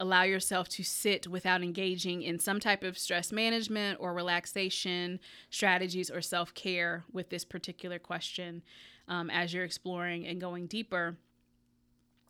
allow 0.00 0.22
yourself 0.22 0.68
to 0.68 0.82
sit 0.82 1.28
without 1.28 1.62
engaging 1.62 2.22
in 2.22 2.38
some 2.38 2.58
type 2.58 2.82
of 2.82 2.98
stress 2.98 3.30
management 3.30 3.98
or 4.00 4.12
relaxation 4.12 5.20
strategies 5.50 6.10
or 6.10 6.20
self 6.20 6.52
care 6.54 7.04
with 7.12 7.30
this 7.30 7.44
particular 7.44 7.98
question 7.98 8.62
um, 9.08 9.30
as 9.30 9.54
you're 9.54 9.64
exploring 9.64 10.26
and 10.26 10.40
going 10.40 10.66
deeper 10.66 11.16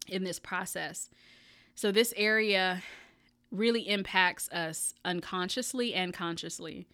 in 0.08 0.24
this 0.24 0.38
process. 0.38 1.08
So, 1.74 1.90
this 1.90 2.14
area 2.16 2.82
really 3.50 3.88
impacts 3.88 4.48
us 4.50 4.94
unconsciously 5.04 5.94
and 5.94 6.12
consciously. 6.12 6.86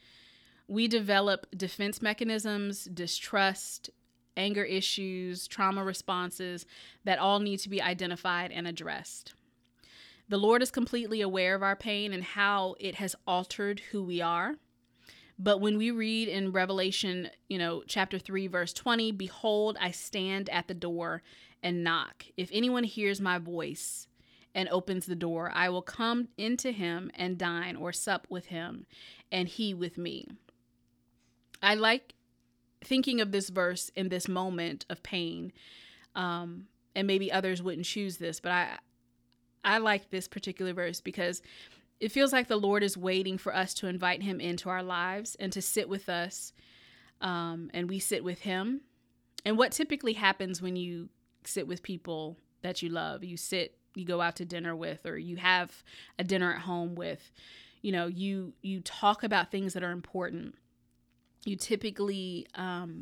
We 0.69 0.89
develop 0.89 1.47
defense 1.57 2.01
mechanisms, 2.01 2.85
distrust, 2.85 3.91
anger 4.37 4.65
issues, 4.65 5.49
trauma 5.49 5.85
responses 5.85 6.67
that 7.05 7.19
all 7.19 7.41
need 7.41 7.59
to 7.59 7.69
be 7.69 7.83
identified 7.83 8.53
and 8.53 8.67
addressed. 8.67 9.35
The 10.29 10.39
Lord 10.39 10.63
is 10.63 10.71
completely 10.71 11.21
aware 11.21 11.57
of 11.57 11.63
our 11.63 11.75
pain 11.75 12.13
and 12.13 12.23
how 12.23 12.77
it 12.79 12.95
has 12.97 13.17
altered 13.27 13.81
who 13.91 14.03
we 14.03 14.21
are. 14.21 14.57
But 15.39 15.61
when 15.61 15.77
we 15.77 15.91
read 15.91 16.29
in 16.29 16.53
Revelation, 16.53 17.31
you 17.49 17.59
know, 17.59 17.83
chapter 17.87 18.19
3, 18.19 18.47
verse 18.47 18.73
20, 18.73 19.13
behold, 19.13 19.77
I 19.81 19.91
stand 19.91 20.49
at 20.51 20.69
the 20.69 20.75
door 20.75 21.23
and 21.63 21.83
knock. 21.83 22.27
If 22.37 22.49
anyone 22.53 22.85
hears 22.85 23.21
my 23.21 23.39
voice 23.39 24.07
and 24.55 24.69
opens 24.69 25.07
the 25.07 25.15
door, 25.15 25.51
I 25.55 25.69
will 25.69 25.83
come 25.83 26.29
into 26.37 26.73
him 26.73 27.11
and 27.15 27.39
dine 27.39 27.77
or 27.77 27.93
sup 27.93 28.27
with 28.29 28.47
him, 28.47 28.87
and 29.31 29.49
he 29.49 29.75
with 29.75 29.97
me. 29.97 30.29
I 31.63 31.75
like 31.75 32.15
thinking 32.83 33.21
of 33.21 33.33
this 33.33 33.51
verse 33.51 33.91
in 33.95 34.09
this 34.09 34.29
moment 34.29 34.87
of 34.89 35.03
pain, 35.03 35.53
um, 36.15 36.67
and 36.95 37.07
maybe 37.07 37.31
others 37.31 37.63
wouldn't 37.63 37.87
choose 37.87 38.17
this, 38.17 38.41
but 38.41 38.53
I 38.53 38.79
I 39.63 39.79
like 39.79 40.11
this 40.11 40.27
particular 40.27 40.73
verse 40.73 41.01
because 41.01 41.43
it 42.01 42.13
feels 42.13 42.33
like 42.33 42.49
the 42.49 42.57
Lord 42.57 42.83
is 42.83 42.97
waiting 42.97 43.37
for 43.37 43.55
us 43.55 43.75
to 43.75 43.87
invite 43.87 44.23
Him 44.23 44.41
into 44.41 44.71
our 44.71 44.83
lives 44.83 45.37
and 45.39 45.53
to 45.53 45.61
sit 45.61 45.89
with 45.89 46.09
us, 46.09 46.53
um, 47.21 47.71
and 47.75 47.89
we 47.89 47.99
sit 47.99 48.25
with 48.25 48.41
Him. 48.41 48.81
And 49.45 49.59
what 49.59 49.73
typically 49.73 50.15
happens 50.15 50.61
when 50.61 50.77
you 50.77 51.11
sit 51.45 51.67
with 51.67 51.83
people 51.83 52.39
that 52.63 52.83
you 52.83 52.89
love, 52.89 53.23
you 53.23 53.37
sit, 53.37 53.77
you 54.01 54.07
go 54.07 54.21
out 54.21 54.37
to 54.37 54.45
dinner 54.45 54.75
with, 54.75 55.07
or 55.07 55.17
you 55.17 55.37
have 55.37 55.83
a 56.19 56.25
dinner 56.25 56.53
at 56.53 56.63
home 56.63 56.95
with, 56.95 57.31
you 57.83 57.93
know, 57.93 58.07
you 58.07 58.55
you 58.63 58.81
talk 58.81 59.23
about 59.23 59.51
things 59.51 59.75
that 59.75 59.83
are 59.83 59.93
important 59.93 60.55
you 61.45 61.57
typically 61.57 62.47
um, 62.55 63.01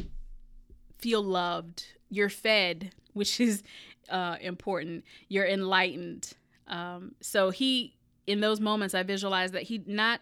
feel 0.99 1.23
loved. 1.23 1.85
You're 2.09 2.29
fed, 2.29 2.93
which 3.13 3.41
is 3.41 3.63
uh, 4.09 4.37
important. 4.41 5.05
You're 5.29 5.47
enlightened. 5.47 6.33
Um, 6.67 7.15
so 7.21 7.51
he, 7.51 7.97
in 8.27 8.41
those 8.41 8.61
moments, 8.61 8.95
I 8.95 9.03
visualize 9.03 9.53
that 9.53 9.65
he 9.65 9.83
not, 9.87 10.21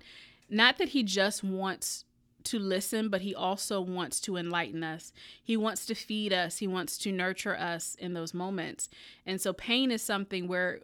not 0.49 0.78
that 0.78 0.90
he 0.90 1.02
just 1.02 1.45
wants 1.45 2.04
to 2.47 2.59
listen, 2.59 3.09
but 3.09 3.21
he 3.21 3.35
also 3.35 3.81
wants 3.81 4.21
to 4.21 4.37
enlighten 4.37 4.83
us. 4.83 5.12
He 5.43 5.57
wants 5.57 5.87
to 5.87 5.95
feed 5.95 6.33
us. 6.33 6.59
He 6.59 6.67
wants 6.67 6.99
to 6.99 7.12
nurture 7.12 7.57
us 7.57 7.95
in 7.99 8.15
those 8.15 8.33
moments. 8.33 8.88
And 9.25 9.41
so 9.41 9.53
pain 9.53 9.91
is 9.91 10.03
something 10.03 10.49
where 10.49 10.81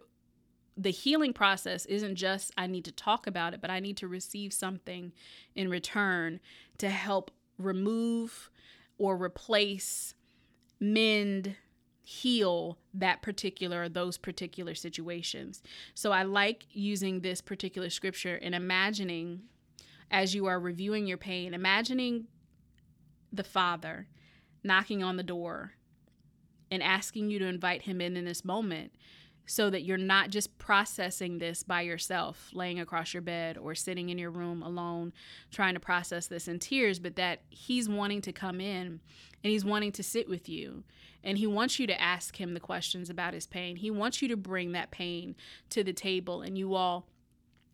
the 0.75 0.91
healing 0.91 1.33
process 1.33 1.85
isn't 1.85 2.15
just 2.15 2.51
I 2.57 2.67
need 2.67 2.85
to 2.85 2.91
talk 2.91 3.27
about 3.27 3.53
it, 3.53 3.61
but 3.61 3.69
I 3.69 3.79
need 3.79 3.97
to 3.97 4.07
receive 4.07 4.53
something 4.53 5.11
in 5.55 5.69
return 5.69 6.39
to 6.79 6.89
help 6.89 7.31
remove 7.57 8.49
or 8.97 9.15
replace, 9.15 10.15
mend, 10.79 11.55
heal 12.05 12.77
that 12.93 13.21
particular 13.21 13.87
those 13.87 14.17
particular 14.17 14.75
situations. 14.75 15.63
So 15.93 16.11
I 16.11 16.23
like 16.23 16.65
using 16.71 17.21
this 17.21 17.39
particular 17.39 17.89
scripture 17.89 18.39
and 18.41 18.53
imagining 18.53 19.43
as 20.13 20.35
you 20.35 20.45
are 20.45 20.59
reviewing 20.59 21.07
your 21.07 21.17
pain, 21.17 21.55
imagining 21.55 22.27
the 23.33 23.43
Father 23.43 24.07
knocking 24.63 25.03
on 25.03 25.17
the 25.17 25.23
door 25.23 25.73
and 26.69 26.83
asking 26.83 27.31
you 27.31 27.39
to 27.39 27.45
invite 27.45 27.81
him 27.81 27.99
in 27.99 28.15
in 28.15 28.23
this 28.23 28.45
moment 28.45 28.93
so 29.45 29.69
that 29.69 29.83
you're 29.83 29.97
not 29.97 30.29
just 30.29 30.57
processing 30.57 31.39
this 31.39 31.63
by 31.63 31.81
yourself, 31.81 32.49
laying 32.53 32.79
across 32.79 33.13
your 33.13 33.21
bed 33.21 33.57
or 33.57 33.75
sitting 33.75 34.09
in 34.09 34.17
your 34.17 34.29
room 34.29 34.61
alone 34.61 35.11
trying 35.51 35.73
to 35.73 35.79
process 35.79 36.27
this 36.27 36.47
in 36.47 36.59
tears, 36.59 36.99
but 36.99 37.17
that 37.17 37.41
He's 37.49 37.89
wanting 37.89 38.21
to 38.21 38.31
come 38.31 38.61
in 38.61 39.01
and 39.43 39.51
He's 39.51 39.65
wanting 39.65 39.91
to 39.93 40.03
sit 40.03 40.29
with 40.29 40.47
you. 40.47 40.83
And 41.25 41.37
He 41.37 41.47
wants 41.47 41.77
you 41.77 41.87
to 41.87 42.01
ask 42.01 42.39
Him 42.39 42.53
the 42.53 42.61
questions 42.61 43.09
about 43.09 43.33
His 43.33 43.45
pain. 43.45 43.75
He 43.75 43.91
wants 43.91 44.21
you 44.21 44.29
to 44.29 44.37
bring 44.37 44.71
that 44.71 44.91
pain 44.91 45.35
to 45.71 45.83
the 45.83 45.91
table 45.91 46.41
and 46.41 46.57
you 46.57 46.73
all 46.75 47.07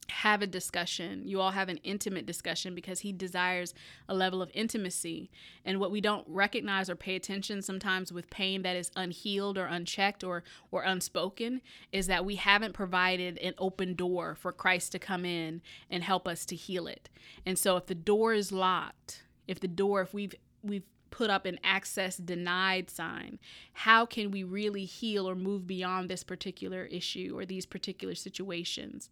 have 0.09 0.41
a 0.41 0.47
discussion. 0.47 1.27
You 1.27 1.41
all 1.41 1.51
have 1.51 1.69
an 1.69 1.79
intimate 1.83 2.25
discussion 2.25 2.75
because 2.75 2.99
he 3.01 3.11
desires 3.11 3.73
a 4.07 4.13
level 4.13 4.41
of 4.41 4.51
intimacy. 4.53 5.29
And 5.65 5.79
what 5.79 5.91
we 5.91 6.01
don't 6.01 6.25
recognize 6.27 6.89
or 6.89 6.95
pay 6.95 7.15
attention 7.15 7.61
sometimes 7.61 8.11
with 8.11 8.29
pain 8.29 8.61
that 8.63 8.75
is 8.75 8.91
unhealed 8.95 9.57
or 9.57 9.65
unchecked 9.65 10.23
or 10.23 10.43
or 10.71 10.83
unspoken 10.83 11.61
is 11.91 12.07
that 12.07 12.25
we 12.25 12.35
haven't 12.35 12.73
provided 12.73 13.37
an 13.39 13.53
open 13.57 13.95
door 13.95 14.35
for 14.35 14.51
Christ 14.51 14.91
to 14.93 14.99
come 14.99 15.25
in 15.25 15.61
and 15.89 16.03
help 16.03 16.27
us 16.27 16.45
to 16.47 16.55
heal 16.55 16.87
it. 16.87 17.09
And 17.45 17.57
so 17.57 17.77
if 17.77 17.85
the 17.85 17.95
door 17.95 18.33
is 18.33 18.51
locked, 18.51 19.23
if 19.47 19.59
the 19.59 19.67
door 19.67 20.01
if 20.01 20.13
we've 20.13 20.35
we've 20.61 20.83
put 21.11 21.29
up 21.29 21.45
an 21.45 21.59
access 21.63 22.17
denied 22.17 22.89
sign. 22.89 23.39
How 23.73 24.05
can 24.05 24.31
we 24.31 24.43
really 24.43 24.85
heal 24.85 25.29
or 25.29 25.35
move 25.35 25.67
beyond 25.67 26.09
this 26.09 26.23
particular 26.23 26.85
issue 26.85 27.33
or 27.35 27.45
these 27.45 27.65
particular 27.65 28.15
situations? 28.15 29.09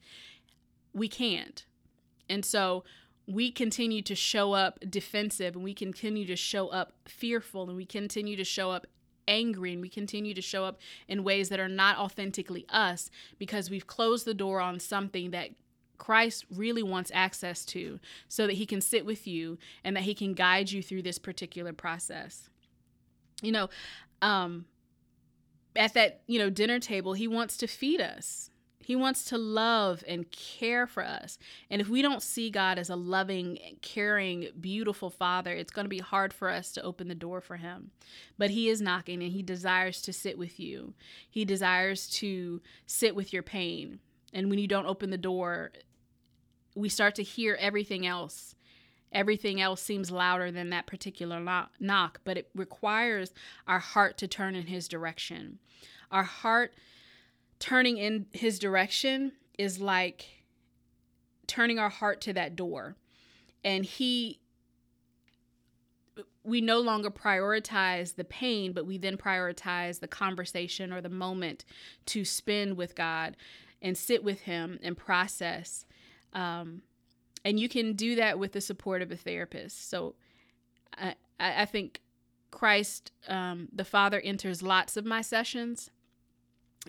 We 0.97 1.07
can't. 1.07 1.65
And 2.29 2.43
so 2.43 2.83
we 3.27 3.51
continue 3.51 4.01
to 4.01 4.15
show 4.15 4.53
up 4.53 4.79
defensive 4.89 5.55
and 5.55 5.63
we 5.63 5.73
continue 5.73 6.25
to 6.25 6.35
show 6.35 6.69
up 6.69 6.93
fearful 7.05 7.67
and 7.67 7.75
we 7.75 7.85
continue 7.85 8.35
to 8.37 8.43
show 8.43 8.71
up 8.71 8.87
angry 9.27 9.73
and 9.73 9.81
we 9.81 9.89
continue 9.89 10.33
to 10.33 10.41
show 10.41 10.63
up 10.63 10.79
in 11.07 11.23
ways 11.23 11.49
that 11.49 11.59
are 11.59 11.67
not 11.67 11.97
authentically 11.97 12.65
us 12.69 13.09
because 13.37 13.69
we've 13.69 13.87
closed 13.87 14.25
the 14.25 14.33
door 14.33 14.61
on 14.61 14.79
something 14.79 15.31
that 15.31 15.49
Christ 15.97 16.45
really 16.53 16.83
wants 16.83 17.11
access 17.13 17.65
to 17.65 17.99
so 18.29 18.47
that 18.47 18.53
he 18.53 18.65
can 18.65 18.79
sit 18.79 19.05
with 19.05 19.27
you 19.27 19.57
and 19.83 19.95
that 19.95 20.03
he 20.03 20.13
can 20.13 20.33
guide 20.33 20.71
you 20.71 20.81
through 20.81 21.01
this 21.01 21.17
particular 21.17 21.73
process. 21.73 22.49
You 23.41 23.51
know, 23.51 23.69
um 24.21 24.65
at 25.75 25.93
that, 25.93 26.21
you 26.27 26.39
know, 26.39 26.49
dinner 26.49 26.79
table, 26.79 27.13
he 27.13 27.27
wants 27.27 27.57
to 27.57 27.67
feed 27.67 28.01
us. 28.01 28.49
He 28.87 28.95
wants 28.95 29.25
to 29.25 29.37
love 29.37 30.01
and 30.07 30.31
care 30.31 30.87
for 30.87 31.03
us. 31.03 31.37
And 31.69 31.81
if 31.81 31.89
we 31.89 32.01
don't 32.01 32.23
see 32.23 32.49
God 32.49 32.79
as 32.79 32.89
a 32.89 32.95
loving, 32.95 33.59
caring, 33.81 34.47
beautiful 34.61 35.09
Father, 35.09 35.51
it's 35.51 35.73
going 35.73 35.83
to 35.83 35.89
be 35.89 35.99
hard 35.99 36.31
for 36.31 36.49
us 36.49 36.71
to 36.71 36.81
open 36.81 37.09
the 37.09 37.13
door 37.13 37.41
for 37.41 37.57
Him. 37.57 37.91
But 38.37 38.51
He 38.51 38.69
is 38.69 38.79
knocking 38.79 39.21
and 39.21 39.33
He 39.33 39.43
desires 39.43 40.01
to 40.03 40.13
sit 40.13 40.37
with 40.37 40.57
you. 40.57 40.93
He 41.29 41.43
desires 41.43 42.07
to 42.11 42.61
sit 42.85 43.13
with 43.13 43.33
your 43.33 43.43
pain. 43.43 43.99
And 44.31 44.49
when 44.49 44.57
you 44.57 44.69
don't 44.69 44.85
open 44.85 45.09
the 45.09 45.17
door, 45.17 45.73
we 46.73 46.87
start 46.87 47.15
to 47.15 47.23
hear 47.23 47.57
everything 47.59 48.07
else. 48.07 48.55
Everything 49.11 49.59
else 49.59 49.81
seems 49.81 50.11
louder 50.11 50.49
than 50.49 50.69
that 50.69 50.87
particular 50.87 51.41
knock, 51.81 52.21
but 52.23 52.37
it 52.37 52.49
requires 52.55 53.33
our 53.67 53.79
heart 53.79 54.17
to 54.19 54.29
turn 54.29 54.55
in 54.55 54.67
His 54.67 54.87
direction. 54.87 55.59
Our 56.09 56.23
heart 56.23 56.73
turning 57.59 57.97
in 57.97 58.27
his 58.31 58.59
direction 58.59 59.31
is 59.57 59.79
like 59.79 60.25
turning 61.47 61.79
our 61.79 61.89
heart 61.89 62.21
to 62.21 62.33
that 62.33 62.55
door. 62.55 62.95
And 63.63 63.85
he 63.85 64.39
we 66.47 66.61
no 66.61 66.79
longer 66.79 67.11
prioritize 67.11 68.15
the 68.15 68.23
pain, 68.23 68.71
but 68.71 68.85
we 68.85 68.97
then 68.97 69.17
prioritize 69.17 69.99
the 69.99 70.07
conversation 70.07 70.93
or 70.93 71.01
the 71.01 71.09
moment 71.09 71.65
to 72.05 72.23
spend 72.23 72.77
with 72.77 72.95
God 72.95 73.35
and 73.81 73.97
sit 73.97 74.23
with 74.23 74.41
Him 74.41 74.79
and 74.81 74.95
process. 74.95 75.85
Um, 76.31 76.83
and 77.43 77.59
you 77.59 77.67
can 77.67 77.93
do 77.93 78.15
that 78.15 78.39
with 78.39 78.53
the 78.53 78.61
support 78.61 79.01
of 79.01 79.11
a 79.11 79.17
therapist. 79.17 79.89
So 79.89 80.15
I, 80.97 81.15
I 81.37 81.65
think 81.65 81.99
Christ, 82.49 83.11
um, 83.27 83.67
the 83.73 83.85
Father, 83.85 84.21
enters 84.21 84.61
lots 84.61 84.95
of 84.95 85.05
my 85.05 85.21
sessions. 85.21 85.91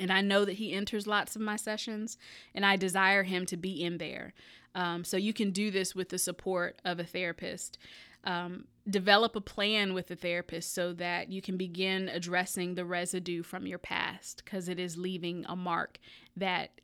And 0.00 0.12
I 0.12 0.21
know 0.21 0.45
that 0.45 0.55
He 0.55 0.73
enters 0.73 1.07
lots 1.07 1.37
of 1.37 1.43
my 1.43 1.57
sessions, 1.57 2.19
and 2.55 2.64
I 2.64 2.76
desire 2.76 3.23
Him 3.23 3.47
to 3.47 3.57
be 3.57 3.83
in 3.83 3.99
there. 3.99 4.35
Um, 4.75 5.05
so 5.05 5.17
you 5.17 5.33
can 5.33 5.50
do 5.50 5.71
this 5.71 5.95
with 5.95 6.11
the 6.11 6.19
support 6.19 6.81
of 6.85 7.00
a 7.00 7.05
therapist 7.05 7.78
um, 8.25 8.64
develop 8.88 9.37
a 9.37 9.40
plan 9.40 9.95
with 9.95 10.09
the 10.09 10.17
therapist 10.17 10.75
so 10.75 10.93
that 10.95 11.31
you 11.31 11.40
can 11.40 11.57
begin 11.57 12.09
addressing 12.09 12.75
the 12.75 12.85
residue 12.85 13.43
from 13.43 13.67
your 13.67 13.78
past 13.78 14.43
because 14.45 14.69
it 14.69 14.78
is 14.78 14.97
leaving 14.97 15.45
a 15.49 15.57
mark 15.57 15.99
that 16.37 16.81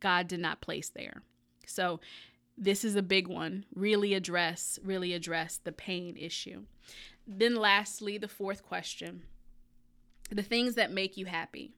God 0.00 0.28
did 0.28 0.40
not 0.40 0.60
place 0.60 0.88
there. 0.88 1.22
So, 1.66 2.00
this 2.58 2.84
is 2.84 2.96
a 2.96 3.02
big 3.02 3.28
one. 3.28 3.64
Really 3.74 4.12
address, 4.12 4.78
really 4.84 5.14
address 5.14 5.58
the 5.62 5.72
pain 5.72 6.16
issue. 6.18 6.64
Then, 7.26 7.56
lastly, 7.56 8.18
the 8.18 8.28
fourth 8.28 8.62
question 8.62 9.22
the 10.30 10.42
things 10.42 10.76
that 10.76 10.90
make 10.90 11.18
you 11.18 11.26
happy. 11.26 11.74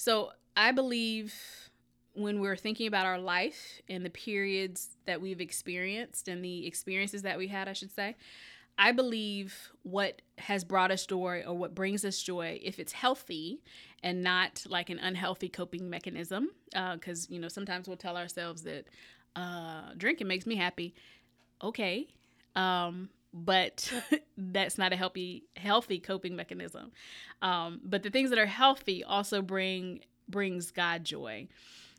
So, 0.00 0.30
I 0.56 0.72
believe 0.72 1.34
when 2.14 2.40
we're 2.40 2.56
thinking 2.56 2.86
about 2.86 3.04
our 3.04 3.18
life 3.18 3.82
and 3.86 4.02
the 4.02 4.08
periods 4.08 4.96
that 5.04 5.20
we've 5.20 5.42
experienced 5.42 6.26
and 6.26 6.42
the 6.42 6.66
experiences 6.66 7.20
that 7.20 7.36
we 7.36 7.48
had, 7.48 7.68
I 7.68 7.74
should 7.74 7.94
say, 7.94 8.16
I 8.78 8.92
believe 8.92 9.54
what 9.82 10.22
has 10.38 10.64
brought 10.64 10.90
us 10.90 11.04
joy 11.04 11.44
or 11.46 11.54
what 11.54 11.74
brings 11.74 12.06
us 12.06 12.22
joy, 12.22 12.58
if 12.62 12.78
it's 12.78 12.92
healthy 12.92 13.60
and 14.02 14.22
not 14.22 14.64
like 14.66 14.88
an 14.88 14.98
unhealthy 14.98 15.50
coping 15.50 15.90
mechanism, 15.90 16.48
because, 16.94 17.26
uh, 17.26 17.34
you 17.34 17.38
know, 17.38 17.48
sometimes 17.48 17.86
we'll 17.86 17.98
tell 17.98 18.16
ourselves 18.16 18.62
that 18.62 18.86
uh, 19.36 19.92
drinking 19.98 20.28
makes 20.28 20.46
me 20.46 20.56
happy. 20.56 20.94
Okay. 21.62 22.08
Um, 22.56 23.10
but 23.32 23.92
that's 24.36 24.78
not 24.78 24.92
a 24.92 24.96
healthy 24.96 25.44
healthy 25.56 25.98
coping 25.98 26.36
mechanism. 26.36 26.92
Um, 27.42 27.80
but 27.84 28.02
the 28.02 28.10
things 28.10 28.30
that 28.30 28.38
are 28.38 28.46
healthy 28.46 29.04
also 29.04 29.42
bring 29.42 30.00
brings 30.28 30.70
God 30.70 31.04
joy. 31.04 31.48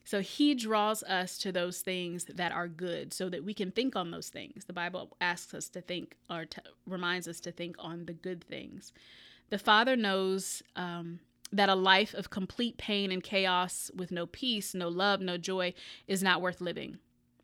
So 0.03 0.19
he 0.19 0.55
draws 0.55 1.03
us 1.03 1.37
to 1.39 1.51
those 1.51 1.81
things 1.81 2.25
that 2.25 2.51
are 2.51 2.67
good 2.67 3.13
so 3.13 3.29
that 3.29 3.43
we 3.43 3.53
can 3.53 3.71
think 3.71 3.95
on 3.95 4.11
those 4.11 4.29
things. 4.29 4.65
The 4.65 4.73
Bible 4.73 5.15
asks 5.21 5.53
us 5.53 5.69
to 5.69 5.81
think 5.81 6.15
or 6.29 6.45
to, 6.45 6.61
reminds 6.87 7.27
us 7.27 7.39
to 7.41 7.51
think 7.51 7.75
on 7.79 8.05
the 8.05 8.13
good 8.13 8.43
things. 8.43 8.93
The 9.51 9.59
Father 9.59 9.95
knows 9.95 10.63
um, 10.75 11.19
that 11.51 11.69
a 11.69 11.75
life 11.75 12.13
of 12.13 12.29
complete 12.29 12.77
pain 12.77 13.11
and 13.11 13.23
chaos 13.23 13.91
with 13.95 14.11
no 14.11 14.25
peace, 14.25 14.73
no 14.73 14.87
love, 14.87 15.21
no 15.21 15.37
joy 15.37 15.73
is 16.07 16.23
not 16.23 16.41
worth 16.41 16.61
living. 16.61 16.97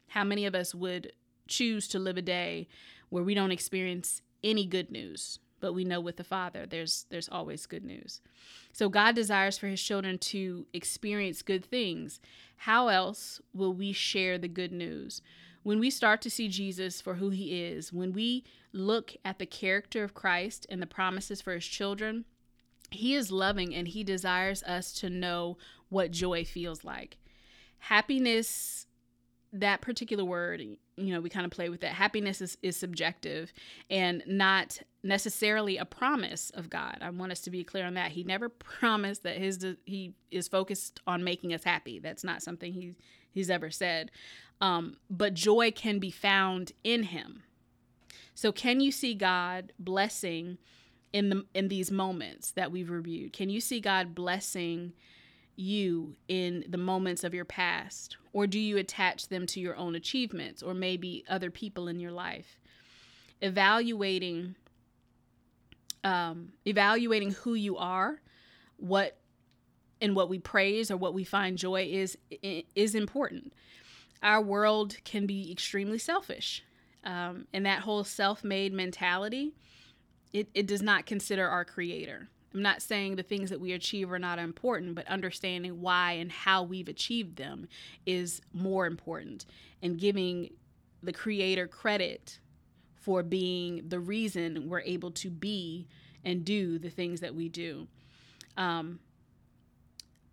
How 0.09 0.23
many 0.23 0.45
of 0.45 0.55
us 0.55 0.73
would 0.73 1.11
choose 1.47 1.87
to 1.89 1.99
live 1.99 2.17
a 2.17 2.21
day 2.21 2.67
where 3.09 3.23
we 3.23 3.33
don't 3.33 3.51
experience 3.51 4.21
any 4.43 4.65
good 4.65 4.91
news? 4.91 5.39
but 5.59 5.73
we 5.73 5.83
know 5.83 5.99
with 5.99 6.17
the 6.17 6.23
father 6.23 6.65
there's 6.65 7.05
there's 7.09 7.29
always 7.29 7.65
good 7.65 7.83
news. 7.83 8.21
So 8.73 8.89
god 8.89 9.15
desires 9.15 9.57
for 9.57 9.67
his 9.67 9.81
children 9.81 10.17
to 10.19 10.67
experience 10.73 11.41
good 11.41 11.65
things. 11.65 12.19
How 12.57 12.89
else 12.89 13.41
will 13.53 13.73
we 13.73 13.91
share 13.91 14.37
the 14.37 14.47
good 14.47 14.71
news? 14.71 15.21
When 15.63 15.79
we 15.79 15.89
start 15.89 16.21
to 16.21 16.29
see 16.29 16.47
jesus 16.47 17.01
for 17.01 17.15
who 17.15 17.29
he 17.29 17.63
is 17.63 17.91
when 17.91 18.13
we 18.13 18.43
look 18.71 19.15
at 19.25 19.39
the 19.39 19.45
character 19.45 20.03
of 20.03 20.13
christ 20.13 20.65
and 20.69 20.81
the 20.81 20.87
promises 20.87 21.41
for 21.41 21.53
his 21.53 21.65
children 21.65 22.25
he 22.91 23.15
is 23.15 23.31
loving 23.31 23.75
and 23.75 23.87
he 23.87 24.03
desires 24.03 24.63
us 24.63 24.93
to 24.93 25.09
know 25.09 25.57
what 25.89 26.11
joy 26.11 26.45
feels 26.45 26.83
like. 26.83 27.17
Happiness 27.79 28.87
that 29.53 29.81
particular 29.81 30.25
word 30.25 30.61
you 30.97 31.13
know 31.13 31.21
we 31.21 31.29
kind 31.29 31.45
of 31.45 31.51
play 31.51 31.69
with 31.69 31.81
that. 31.81 31.93
Happiness 31.93 32.41
is, 32.41 32.57
is 32.61 32.75
subjective 32.75 33.53
and 33.89 34.23
not 34.25 34.81
necessarily 35.03 35.77
a 35.77 35.85
promise 35.85 36.49
of 36.51 36.69
god. 36.69 36.97
I 37.01 37.09
want 37.11 37.31
us 37.31 37.41
to 37.41 37.51
be 37.51 37.63
clear 37.63 37.85
on 37.85 37.93
that. 37.93 38.11
He 38.11 38.23
never 38.23 38.49
promised 38.79 39.23
that 39.23 39.37
his 39.37 39.63
he 39.85 40.13
is 40.31 40.47
focused 40.47 40.99
on 41.07 41.23
making 41.23 41.53
us 41.53 41.63
happy. 41.63 41.99
That's 41.99 42.23
not 42.23 42.41
something 42.41 42.73
he 42.73 42.95
he's 43.31 43.49
ever 43.49 43.69
said. 43.69 44.11
Um, 44.59 44.97
but 45.09 45.35
joy 45.35 45.71
can 45.71 45.99
be 45.99 46.09
found 46.09 46.71
in 46.83 47.03
him. 47.03 47.43
So 48.33 48.51
can 48.51 48.79
you 48.79 48.91
see 48.91 49.13
god 49.13 49.71
blessing 49.79 50.57
in 51.13 51.29
the 51.29 51.45
in 51.53 51.67
these 51.67 51.91
moments 51.91 52.51
that 52.51 52.71
we've 52.71 52.89
reviewed? 52.89 53.33
Can 53.33 53.49
you 53.49 53.61
see 53.61 53.79
god 53.79 54.15
blessing 54.15 54.93
you 55.57 56.15
in 56.29 56.63
the 56.69 56.77
moments 56.77 57.25
of 57.25 57.33
your 57.33 57.45
past? 57.45 58.15
Or 58.31 58.47
do 58.47 58.59
you 58.59 58.77
attach 58.77 59.27
them 59.27 59.45
to 59.47 59.59
your 59.59 59.75
own 59.75 59.95
achievements 59.95 60.63
or 60.63 60.73
maybe 60.73 61.25
other 61.27 61.51
people 61.51 61.87
in 61.87 61.99
your 61.99 62.11
life? 62.11 62.59
Evaluating 63.41 64.55
um, 66.03 66.53
evaluating 66.65 67.31
who 67.31 67.53
you 67.53 67.75
are, 67.75 68.21
what 68.77 69.17
and 69.99 70.15
what 70.15 70.29
we 70.29 70.39
praise 70.39 70.91
or 70.91 70.95
what 70.95 71.13
we 71.13 71.23
find 71.23 71.57
joy 71.57 71.89
is 71.91 72.17
is 72.75 72.95
important. 72.95 73.53
Our 74.23 74.41
world 74.41 74.97
can 75.03 75.25
be 75.25 75.51
extremely 75.51 75.97
selfish, 75.97 76.63
um, 77.03 77.47
and 77.51 77.65
that 77.65 77.81
whole 77.81 78.03
self-made 78.03 78.73
mentality, 78.73 79.53
it, 80.33 80.47
it 80.53 80.67
does 80.67 80.81
not 80.81 81.05
consider 81.05 81.47
our 81.47 81.65
creator. 81.65 82.29
I'm 82.57 82.63
not 82.63 82.81
saying 82.81 83.17
the 83.17 83.23
things 83.23 83.51
that 83.51 83.61
we 83.61 83.73
achieve 83.73 84.11
are 84.11 84.17
not 84.17 84.39
important, 84.39 84.95
but 84.95 85.05
understanding 85.07 85.79
why 85.79 86.13
and 86.13 86.31
how 86.31 86.63
we've 86.63 86.87
achieved 86.87 87.35
them 87.37 87.67
is 88.07 88.41
more 88.51 88.87
important. 88.87 89.45
And 89.83 89.99
giving 89.99 90.49
the 91.03 91.13
creator 91.13 91.67
credit 91.67 92.39
for 92.95 93.21
being 93.21 93.83
the 93.87 93.99
reason 93.99 94.67
we're 94.69 94.81
able 94.81 95.11
to 95.11 95.29
be 95.29 95.87
and 96.25 96.43
do 96.43 96.79
the 96.79 96.89
things 96.89 97.19
that 97.19 97.35
we 97.35 97.47
do. 97.47 97.87
Um, 98.57 99.01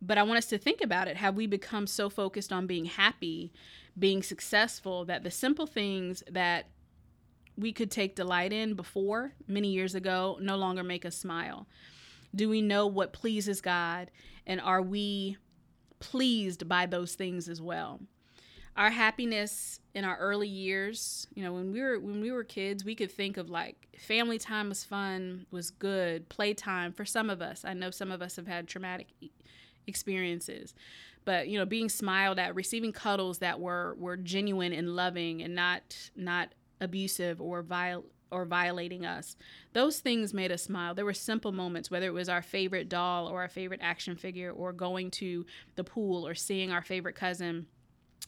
but 0.00 0.16
I 0.16 0.22
want 0.22 0.38
us 0.38 0.46
to 0.46 0.56
think 0.56 0.80
about 0.80 1.08
it. 1.08 1.18
Have 1.18 1.36
we 1.36 1.46
become 1.46 1.86
so 1.86 2.08
focused 2.08 2.54
on 2.54 2.66
being 2.66 2.86
happy, 2.86 3.52
being 3.98 4.22
successful, 4.22 5.04
that 5.04 5.24
the 5.24 5.30
simple 5.30 5.66
things 5.66 6.22
that 6.30 6.68
we 7.54 7.70
could 7.70 7.90
take 7.90 8.16
delight 8.16 8.54
in 8.54 8.72
before 8.72 9.34
many 9.46 9.68
years 9.68 9.94
ago 9.94 10.38
no 10.40 10.56
longer 10.56 10.82
make 10.82 11.04
us 11.04 11.18
smile? 11.18 11.66
Do 12.34 12.48
we 12.48 12.62
know 12.62 12.86
what 12.86 13.12
pleases 13.12 13.60
God? 13.60 14.10
And 14.46 14.60
are 14.60 14.82
we 14.82 15.36
pleased 16.00 16.68
by 16.68 16.86
those 16.86 17.14
things 17.14 17.48
as 17.48 17.60
well? 17.60 18.00
Our 18.76 18.90
happiness 18.90 19.78
in 19.94 20.04
our 20.04 20.16
early 20.18 20.48
years, 20.48 21.28
you 21.34 21.44
know, 21.44 21.52
when 21.52 21.70
we 21.70 21.80
were 21.80 22.00
when 22.00 22.20
we 22.20 22.32
were 22.32 22.42
kids, 22.42 22.84
we 22.84 22.96
could 22.96 23.12
think 23.12 23.36
of 23.36 23.48
like 23.48 23.96
family 23.98 24.38
time 24.38 24.68
was 24.68 24.82
fun, 24.82 25.46
was 25.52 25.70
good, 25.70 26.28
playtime 26.28 26.92
for 26.92 27.04
some 27.04 27.30
of 27.30 27.40
us. 27.40 27.64
I 27.64 27.72
know 27.74 27.90
some 27.90 28.10
of 28.10 28.20
us 28.20 28.34
have 28.34 28.48
had 28.48 28.66
traumatic 28.66 29.06
experiences. 29.86 30.74
But, 31.24 31.48
you 31.48 31.58
know, 31.58 31.64
being 31.64 31.88
smiled 31.88 32.38
at, 32.38 32.54
receiving 32.54 32.92
cuddles 32.92 33.38
that 33.38 33.60
were 33.60 33.94
were 33.98 34.16
genuine 34.16 34.72
and 34.72 34.94
loving 34.94 35.42
and 35.42 35.54
not 35.54 36.10
not 36.16 36.50
abusive 36.80 37.40
or 37.40 37.62
violent 37.62 38.06
or 38.30 38.44
violating 38.44 39.04
us. 39.04 39.36
Those 39.72 40.00
things 40.00 40.34
made 40.34 40.52
us 40.52 40.64
smile. 40.64 40.94
There 40.94 41.04
were 41.04 41.14
simple 41.14 41.52
moments, 41.52 41.90
whether 41.90 42.06
it 42.06 42.14
was 42.14 42.28
our 42.28 42.42
favorite 42.42 42.88
doll 42.88 43.28
or 43.28 43.42
our 43.42 43.48
favorite 43.48 43.80
action 43.82 44.16
figure 44.16 44.50
or 44.50 44.72
going 44.72 45.10
to 45.12 45.46
the 45.76 45.84
pool 45.84 46.26
or 46.26 46.34
seeing 46.34 46.70
our 46.70 46.82
favorite 46.82 47.14
cousin. 47.14 47.66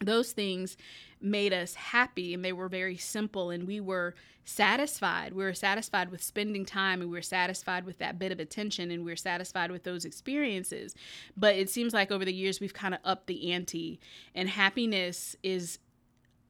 Those 0.00 0.32
things 0.32 0.76
made 1.20 1.52
us 1.52 1.74
happy 1.74 2.34
and 2.34 2.44
they 2.44 2.52
were 2.52 2.68
very 2.68 2.96
simple 2.96 3.50
and 3.50 3.66
we 3.66 3.80
were 3.80 4.14
satisfied. 4.44 5.32
We 5.32 5.42
were 5.42 5.54
satisfied 5.54 6.10
with 6.10 6.22
spending 6.22 6.64
time 6.64 7.00
and 7.00 7.10
we 7.10 7.16
were 7.16 7.22
satisfied 7.22 7.84
with 7.84 7.98
that 7.98 8.18
bit 8.18 8.30
of 8.30 8.38
attention 8.38 8.90
and 8.90 9.04
we 9.04 9.12
were 9.12 9.16
satisfied 9.16 9.70
with 9.70 9.84
those 9.84 10.04
experiences. 10.04 10.94
But 11.36 11.56
it 11.56 11.70
seems 11.70 11.94
like 11.94 12.12
over 12.12 12.24
the 12.24 12.34
years 12.34 12.60
we've 12.60 12.74
kind 12.74 12.94
of 12.94 13.00
upped 13.04 13.26
the 13.26 13.52
ante 13.52 13.98
and 14.34 14.48
happiness 14.48 15.34
is 15.42 15.78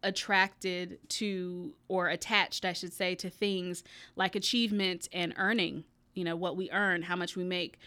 attracted 0.02 0.98
to 1.09 1.74
or 1.88 2.09
attached, 2.09 2.64
I 2.64 2.72
should 2.72 2.92
say, 2.92 3.14
to 3.16 3.30
things 3.30 3.82
like 4.14 4.35
achievement 4.35 5.09
and 5.12 5.35
earning, 5.37 5.85
you 6.14 6.24
know, 6.24 6.37
what 6.37 6.56
we 6.56 6.70
earn, 6.70 7.02
how 7.02 7.16
much 7.16 7.37
we 7.37 7.44
make. 7.44 7.78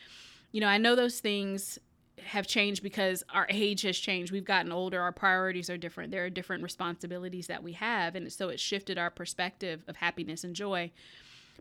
You 0.51 0.61
know, 0.61 0.67
I 0.67 0.77
know 0.77 0.95
those 0.95 1.19
things 1.19 1.79
have 2.23 2.47
changed 2.47 2.83
because 2.83 3.23
our 3.33 3.47
age 3.49 3.81
has 3.83 3.97
changed. 3.97 4.31
We've 4.31 4.45
gotten 4.45 4.71
older, 4.71 5.01
our 5.01 5.11
priorities 5.11 5.69
are 5.69 5.77
different. 5.77 6.11
There 6.11 6.25
are 6.25 6.29
different 6.29 6.63
responsibilities 6.63 7.47
that 7.47 7.63
we 7.63 7.73
have, 7.73 8.15
and 8.15 8.31
so 8.31 8.49
it 8.49 8.59
shifted 8.59 8.97
our 8.97 9.09
perspective 9.09 9.83
of 9.87 9.97
happiness 9.97 10.43
and 10.43 10.55
joy. 10.55 10.91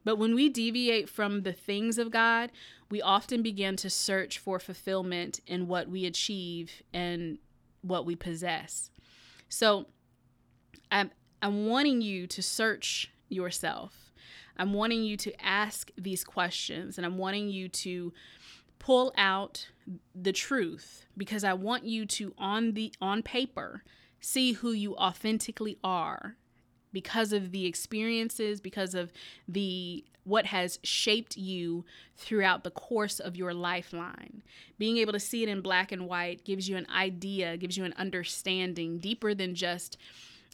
But 0.05 0.17
when 0.17 0.35
we 0.35 0.49
deviate 0.49 1.09
from 1.09 1.43
the 1.43 1.53
things 1.53 1.99
of 1.99 2.11
God, 2.11 2.51
we 2.91 3.03
often 3.03 3.43
begin 3.43 3.77
to 3.77 3.91
search 3.91 4.39
for 4.39 4.59
fulfillment 4.59 5.41
in 5.47 5.67
what 5.67 5.89
we 5.89 6.07
achieve 6.07 6.83
and 6.93 7.39
what 7.83 8.07
we 8.07 8.17
possess. 8.17 8.91
So, 9.49 9.87
I'm, 10.91 11.11
I'm 11.43 11.67
wanting 11.67 12.01
you 12.01 12.27
to 12.29 12.43
search 12.43 13.11
yourself. 13.29 14.13
I'm 14.57 14.73
wanting 14.73 15.05
you 15.05 15.17
to 15.19 15.45
ask 15.45 15.91
these 15.97 16.25
questions 16.25 16.99
and 16.99 17.07
I'm 17.07 17.19
wanting 17.19 17.49
you 17.49 17.69
to 17.69 18.13
pull 18.79 19.13
out 19.17 19.69
the 20.15 20.33
truth 20.33 21.07
because 21.17 21.45
I 21.45 21.53
want 21.53 21.85
you 21.85 22.07
to 22.07 22.35
on 22.39 22.73
the 22.73 22.93
on 23.01 23.23
paper 23.23 23.83
see 24.21 24.53
who 24.53 24.73
you 24.73 24.97
authentically 24.97 25.79
are 25.85 26.37
because 26.93 27.33
of 27.33 27.53
the 27.53 27.67
experiences, 27.67 28.61
because 28.61 28.95
of 28.95 29.13
the 29.47 30.05
what 30.25 30.47
has 30.47 30.79
shaped 30.83 31.37
you 31.37 31.85
throughout 32.17 32.63
the 32.63 32.71
course 32.71 33.19
of 33.19 33.37
your 33.37 33.55
lifeline. 33.55 34.43
Being 34.79 34.99
able 34.99 35.13
to 35.15 35.21
see 35.21 35.43
it 35.43 35.49
in 35.49 35.63
black 35.63 35.91
and 35.91 36.07
white 36.07 36.45
gives 36.45 36.69
you 36.69 36.77
an 36.77 36.87
idea, 36.95 37.57
gives 37.57 37.79
you 37.79 37.85
an 37.85 37.95
understanding 37.97 38.99
deeper 38.99 39.35
than 39.35 39.55
just 39.55 39.97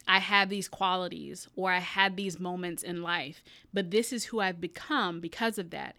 I 0.07 0.19
have 0.19 0.49
these 0.49 0.67
qualities 0.67 1.47
or 1.55 1.71
I 1.71 1.79
had 1.79 2.15
these 2.15 2.39
moments 2.39 2.83
in 2.83 3.01
life, 3.01 3.43
but 3.73 3.91
this 3.91 4.13
is 4.13 4.25
who 4.25 4.39
I've 4.39 4.61
become 4.61 5.19
because 5.19 5.57
of 5.57 5.71
that 5.71 5.95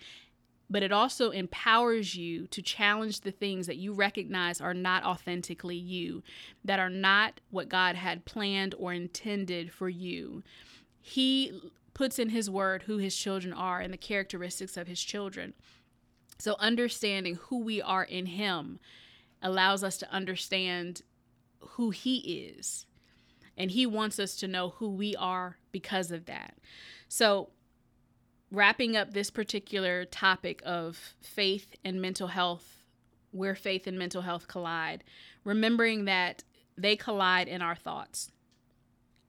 but 0.69 0.83
it 0.83 0.93
also 0.93 1.31
empowers 1.31 2.17
you 2.17 2.47
to 2.49 2.61
challenge 2.61 3.21
the 3.21 3.31
things 3.31 3.67
that 3.67 3.77
you 3.77 3.93
recognize 3.93 4.61
are 4.61 4.75
not 4.75 5.05
authentically 5.05 5.77
you, 5.77 6.23
that 6.65 6.81
are 6.81 6.91
not 6.91 7.41
what 7.51 7.69
God 7.69 7.95
had 7.95 8.25
planned 8.25 8.75
or 8.79 8.93
intended 8.93 9.73
for 9.73 9.89
you. 9.89 10.43
He 11.01 11.61
puts 11.95 12.19
in 12.19 12.31
His 12.31 12.51
word 12.51 12.85
who 12.85 12.99
His 12.99 13.17
children 13.17 13.53
are 13.53 13.81
and 13.81 13.93
the 13.93 13.99
characteristics 13.99 14.77
of 14.77 14.89
His 14.89 15.03
children. 15.03 15.55
So, 16.39 16.57
understanding 16.59 17.37
who 17.37 17.61
we 17.61 17.81
are 17.81 18.05
in 18.05 18.27
Him 18.27 18.81
allows 19.41 19.85
us 19.85 19.97
to 19.99 20.13
understand 20.13 21.03
who 21.61 21.91
He 21.91 22.17
is. 22.19 22.87
And 23.57 23.71
He 23.71 23.87
wants 23.87 24.19
us 24.19 24.37
to 24.37 24.49
know 24.49 24.71
who 24.71 24.89
we 24.89 25.15
are 25.17 25.57
because 25.73 26.11
of 26.11 26.27
that. 26.27 26.59
So, 27.09 27.51
wrapping 28.51 28.97
up 28.97 29.13
this 29.13 29.31
particular 29.31 30.05
topic 30.05 30.63
of 30.65 31.15
faith 31.21 31.75
and 31.85 32.01
mental 32.01 32.29
health, 32.29 32.83
where 33.33 33.55
faith 33.55 33.87
and 33.87 33.99
mental 33.99 34.23
health 34.23 34.49
collide, 34.49 35.05
remembering 35.45 36.05
that 36.05 36.45
they 36.77 36.97
collide 36.97 37.49
in 37.49 37.63
our 37.63 37.75
thoughts. 37.75 38.31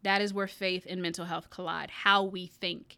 That 0.03 0.21
is 0.21 0.33
where 0.33 0.47
faith 0.47 0.85
and 0.89 1.01
mental 1.01 1.25
health 1.25 1.49
collide. 1.49 1.89
How 1.89 2.23
we 2.23 2.47
think 2.47 2.97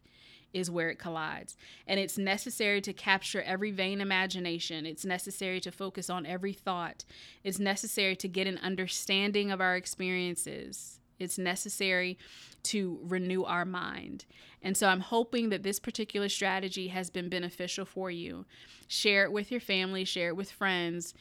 is 0.53 0.71
where 0.71 0.89
it 0.89 0.99
collides. 0.99 1.55
And 1.87 1.99
it's 1.99 2.17
necessary 2.17 2.81
to 2.81 2.93
capture 2.93 3.41
every 3.41 3.71
vain 3.71 4.01
imagination. 4.01 4.85
It's 4.85 5.05
necessary 5.05 5.59
to 5.61 5.71
focus 5.71 6.09
on 6.09 6.25
every 6.25 6.53
thought. 6.53 7.05
It's 7.43 7.59
necessary 7.59 8.15
to 8.17 8.27
get 8.27 8.47
an 8.47 8.57
understanding 8.57 9.51
of 9.51 9.61
our 9.61 9.75
experiences. 9.75 10.98
It's 11.19 11.37
necessary 11.37 12.17
to 12.63 12.99
renew 13.03 13.43
our 13.43 13.65
mind. 13.65 14.25
And 14.61 14.75
so 14.75 14.87
I'm 14.87 14.99
hoping 14.99 15.49
that 15.49 15.63
this 15.63 15.79
particular 15.79 16.29
strategy 16.29 16.87
has 16.89 17.09
been 17.09 17.29
beneficial 17.29 17.85
for 17.85 18.09
you. 18.09 18.45
Share 18.87 19.23
it 19.23 19.31
with 19.31 19.51
your 19.51 19.61
family, 19.61 20.03
share 20.05 20.29
it 20.29 20.35
with 20.35 20.51
friends. 20.51 21.13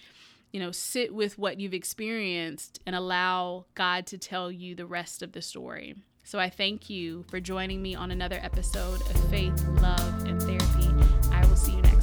You 0.53 0.61
know, 0.61 0.73
sit 0.73 1.13
with 1.13 1.37
what 1.39 1.61
you've 1.61 1.75
experienced 1.75 2.81
and 2.87 2.97
allow 2.97 3.67
God 3.75 4.07
to 4.07 4.19
tell 4.19 4.51
you 4.51 4.75
the 4.75 4.87
rest 4.87 5.23
of 5.23 5.33
the 5.33 5.43
story. 5.43 5.95
So 6.25 6.39
I 6.39 6.51
thank 6.51 6.91
you 6.91 7.25
for 7.29 7.41
joining 7.41 7.83
me 7.83 7.95
on 7.95 8.11
another 8.11 8.39
episode 8.43 9.01
of 9.01 9.31
Faith, 9.31 9.63
Love, 9.81 10.25
and 10.27 10.43
Therapy. 10.43 10.89
I 11.33 11.45
will 11.47 11.57
see 11.57 11.73
you 11.73 11.83
next 11.83 11.98